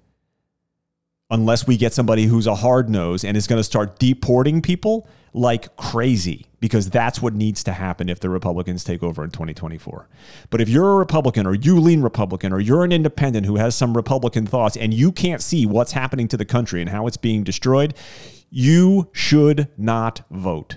unless 1.30 1.66
we 1.66 1.78
get 1.78 1.94
somebody 1.94 2.24
who's 2.24 2.46
a 2.46 2.56
hard 2.56 2.90
nose 2.90 3.24
and 3.24 3.38
is 3.38 3.46
going 3.46 3.58
to 3.58 3.64
start 3.64 3.98
deporting 3.98 4.60
people 4.60 5.08
like 5.32 5.74
crazy 5.76 6.48
because 6.60 6.90
that's 6.90 7.22
what 7.22 7.32
needs 7.32 7.64
to 7.64 7.72
happen 7.72 8.10
if 8.10 8.20
the 8.20 8.28
Republicans 8.28 8.84
take 8.84 9.02
over 9.02 9.24
in 9.24 9.30
2024. 9.30 10.06
But 10.50 10.60
if 10.60 10.68
you're 10.68 10.92
a 10.92 10.96
Republican 10.96 11.46
or 11.46 11.54
you 11.54 11.80
lean 11.80 12.02
Republican 12.02 12.52
or 12.52 12.60
you're 12.60 12.84
an 12.84 12.92
independent 12.92 13.46
who 13.46 13.56
has 13.56 13.74
some 13.74 13.96
Republican 13.96 14.44
thoughts 14.44 14.76
and 14.76 14.92
you 14.92 15.12
can't 15.12 15.40
see 15.40 15.64
what's 15.64 15.92
happening 15.92 16.28
to 16.28 16.36
the 16.36 16.44
country 16.44 16.82
and 16.82 16.90
how 16.90 17.06
it's 17.06 17.16
being 17.16 17.42
destroyed, 17.42 17.94
you 18.50 19.08
should 19.14 19.68
not 19.78 20.26
vote. 20.30 20.76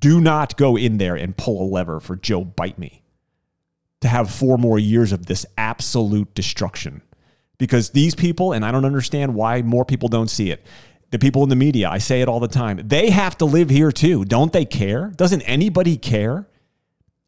Do 0.00 0.20
not 0.20 0.56
go 0.56 0.76
in 0.76 0.98
there 0.98 1.14
and 1.14 1.36
pull 1.36 1.62
a 1.62 1.68
lever 1.68 2.00
for 2.00 2.16
Joe 2.16 2.44
Bite 2.44 2.78
Me 2.78 3.02
to 4.00 4.08
have 4.08 4.30
four 4.30 4.58
more 4.58 4.78
years 4.78 5.12
of 5.12 5.26
this 5.26 5.46
absolute 5.58 6.34
destruction 6.34 7.02
because 7.58 7.90
these 7.90 8.14
people, 8.14 8.52
and 8.52 8.64
I 8.64 8.72
don't 8.72 8.86
understand 8.86 9.34
why 9.34 9.60
more 9.62 9.84
people 9.84 10.08
don't 10.08 10.30
see 10.30 10.50
it. 10.50 10.64
The 11.10 11.18
people 11.18 11.42
in 11.42 11.50
the 11.50 11.56
media, 11.56 11.88
I 11.90 11.98
say 11.98 12.22
it 12.22 12.28
all 12.28 12.40
the 12.40 12.48
time, 12.48 12.80
they 12.84 13.10
have 13.10 13.36
to 13.38 13.44
live 13.44 13.68
here 13.68 13.92
too. 13.92 14.24
Don't 14.24 14.52
they 14.52 14.64
care? 14.64 15.12
Doesn't 15.16 15.42
anybody 15.42 15.96
care? 15.96 16.48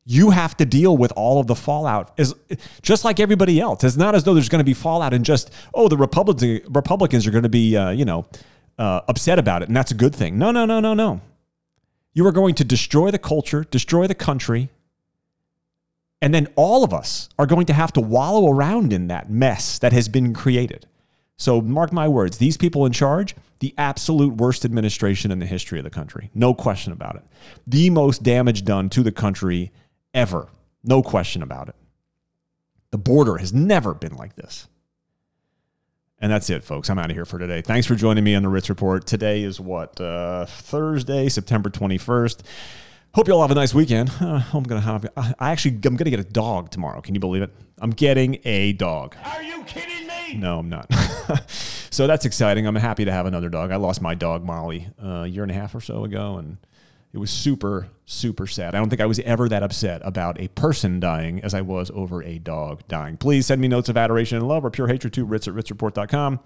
You 0.05 0.31
have 0.31 0.57
to 0.57 0.65
deal 0.65 0.97
with 0.97 1.13
all 1.15 1.41
of 1.41 1.47
the 1.47 1.55
fallout 1.55 2.13
as 2.19 2.35
just 2.81 3.05
like 3.05 3.21
everybody 3.21 3.61
else. 3.61 3.85
It's 3.85 3.97
not 3.97 4.15
as 4.15 4.25
though 4.25 4.35
there's 4.35 4.49
going 4.49 4.61
to 4.61 4.65
be 4.65 4.75
fallout 4.75 5.13
and 5.13 5.25
just 5.25 5.53
oh 5.75 5.89
the 5.89 5.97
Republicans 5.97 6.61
Republicans 6.69 7.27
are 7.27 7.31
going 7.31 7.45
to 7.45 7.49
be 7.49 7.77
uh, 7.77 7.91
you 7.91 8.05
know 8.05 8.27
uh, 8.79 9.03
upset 9.07 9.39
about 9.39 9.63
it 9.63 9.69
and 9.69 9.77
that's 9.77 9.93
a 9.93 9.95
good 9.95 10.15
thing. 10.15 10.39
No 10.39 10.51
no 10.51 10.65
no 10.65 10.81
no 10.81 10.95
no. 10.95 11.21
You 12.15 12.27
are 12.27 12.33
going 12.33 12.55
to 12.57 12.65
destroy 12.65 13.11
the 13.11 13.19
culture, 13.19 13.65
destroy 13.65 14.07
the 14.07 14.15
country, 14.15 14.71
and 16.21 16.33
then 16.33 16.49
all 16.55 16.85
of 16.85 16.95
us 16.95 17.29
are 17.39 17.47
going 17.47 17.67
to 17.67 17.73
have 17.73 17.93
to 17.95 18.01
wallow 18.01 18.51
around 18.51 18.93
in 18.93 19.09
that 19.09 19.31
mess 19.31 19.79
that 19.81 19.93
has 19.93 20.09
been 20.09 20.33
created. 20.33 20.87
So, 21.37 21.61
mark 21.61 21.93
my 21.93 22.07
words, 22.07 22.39
these 22.39 22.57
people 22.57 22.87
in 22.87 22.93
charge, 22.93 23.35
the 23.59 23.75
absolute 23.77 24.35
worst 24.35 24.65
administration 24.65 25.33
in 25.33 25.41
the 25.41 25.47
history 25.47 25.79
of 25.79 25.85
the 25.85 25.91
country. 25.91 26.31
No 26.35 26.55
question 26.55 26.93
about 26.93 27.17
it. 27.17 27.23
The 27.67 27.91
most 27.91 28.23
damage 28.23 28.65
done 28.65 28.89
to 28.91 29.03
the 29.03 29.11
country 29.11 29.73
ever. 30.15 30.49
No 30.85 31.03
question 31.03 31.43
about 31.43 31.69
it. 31.69 31.75
The 32.93 32.99
border 32.99 33.39
has 33.39 33.53
never 33.53 33.95
been 33.95 34.15
like 34.15 34.37
this. 34.37 34.69
And 36.23 36.31
that's 36.31 36.49
it, 36.51 36.63
folks. 36.63 36.89
I'm 36.89 37.01
out 37.01 37.11
of 37.11 37.17
here 37.17 37.25
for 37.25 37.37
today. 37.37 37.63
Thanks 37.63 37.85
for 37.85 37.97
joining 37.97 38.23
me 38.23 38.37
on 38.37 38.45
the 38.45 38.49
Ritz 38.49 38.69
Report. 38.69 39.05
Today 39.05 39.43
is 39.43 39.59
what? 39.59 40.01
Uh, 40.01 40.47
Thursday, 40.47 41.29
September 41.29 41.69
21st. 41.69 42.43
Hope 43.13 43.27
you 43.27 43.35
all 43.35 43.43
have 43.43 43.51
a 43.51 43.57
nice 43.57 43.75
weekend. 43.75 44.09
Uh, 44.21 44.41
I'm 44.55 44.63
gonna 44.63 44.81
have. 44.81 45.05
I 45.17 45.51
actually, 45.51 45.81
I'm 45.85 45.97
gonna 45.97 46.11
get 46.11 46.21
a 46.21 46.25
dog 46.25 46.71
tomorrow. 46.71 47.01
Can 47.01 47.17
you 47.17 47.21
believe 47.21 47.43
it? 47.43 47.51
I'm 47.81 47.91
getting 47.91 48.39
a 48.45 48.73
dog. 48.75 49.17
Are 49.25 49.43
you 49.43 49.65
kidding 49.65 50.07
me? 50.07 50.35
No, 50.37 50.61
I'm 50.61 50.69
not. 50.69 50.87
so 51.91 52.07
that's 52.07 52.25
exciting. 52.25 52.69
I'm 52.69 52.77
happy 52.77 53.05
to 53.05 53.13
have 53.13 53.27
another 53.27 53.49
dog. 53.49 53.73
I 53.73 53.77
lost 53.77 54.01
my 54.01 54.15
dog 54.15 54.45
Molly 54.45 54.89
uh, 55.03 55.25
a 55.25 55.27
year 55.27 55.43
and 55.43 55.51
a 55.51 55.55
half 55.55 55.75
or 55.75 55.81
so 55.81 56.05
ago, 56.05 56.37
and 56.37 56.57
it 57.13 57.19
was 57.19 57.31
super, 57.31 57.89
super 58.07 58.47
sad. 58.47 58.75
I 58.75 58.79
don't 58.79 58.89
think 58.89 59.03
I 59.03 59.07
was 59.07 59.19
ever 59.21 59.49
that 59.49 59.63
upset 59.63 60.01
about 60.05 60.41
a 60.41 60.49
person 60.49 60.99
dying 60.99 61.41
as 61.45 61.55
I 61.55 61.61
was 61.61 61.91
over 61.95 62.23
a 62.23 62.39
dog 62.39 62.87
dying. 62.89 63.17
Please 63.17 63.47
send 63.47 63.61
me 63.61 63.69
notes 63.69 63.89
of 63.89 63.97
adoration 63.97 64.39
and 64.39 64.49
love 64.49 64.65
or 64.65 64.71
pure 64.71 64.89
hatred 64.89 65.13
to 65.15 65.25
ritz 65.25 65.47
at 65.47 65.55
ritzreport.com 65.55 66.41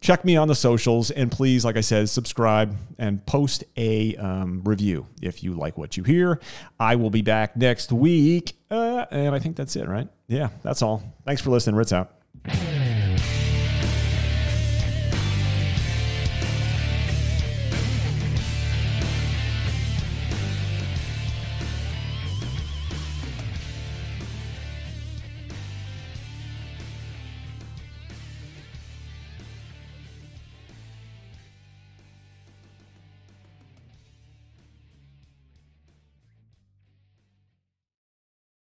check 0.00 0.24
me 0.24 0.36
on 0.36 0.48
the 0.48 0.54
socials 0.54 1.10
and 1.10 1.30
please 1.30 1.64
like 1.64 1.76
i 1.76 1.80
said 1.80 2.08
subscribe 2.08 2.74
and 2.98 3.24
post 3.26 3.64
a 3.76 4.16
um, 4.16 4.62
review 4.64 5.06
if 5.22 5.42
you 5.42 5.54
like 5.54 5.76
what 5.76 5.96
you 5.96 6.02
hear. 6.02 6.40
I 6.78 6.96
will 6.96 7.10
be 7.10 7.22
back 7.22 7.56
next 7.56 7.92
week 7.92 8.54
uh, 8.70 9.06
and 9.10 9.34
i 9.34 9.38
think 9.38 9.56
that's 9.56 9.76
it 9.76 9.86
right? 9.86 10.08
Yeah 10.28 10.48
that's 10.62 10.82
all. 10.82 11.02
Thanks 11.24 11.42
for 11.42 11.50
listening. 11.50 11.76
Ritz 11.76 11.92
out 11.92 12.12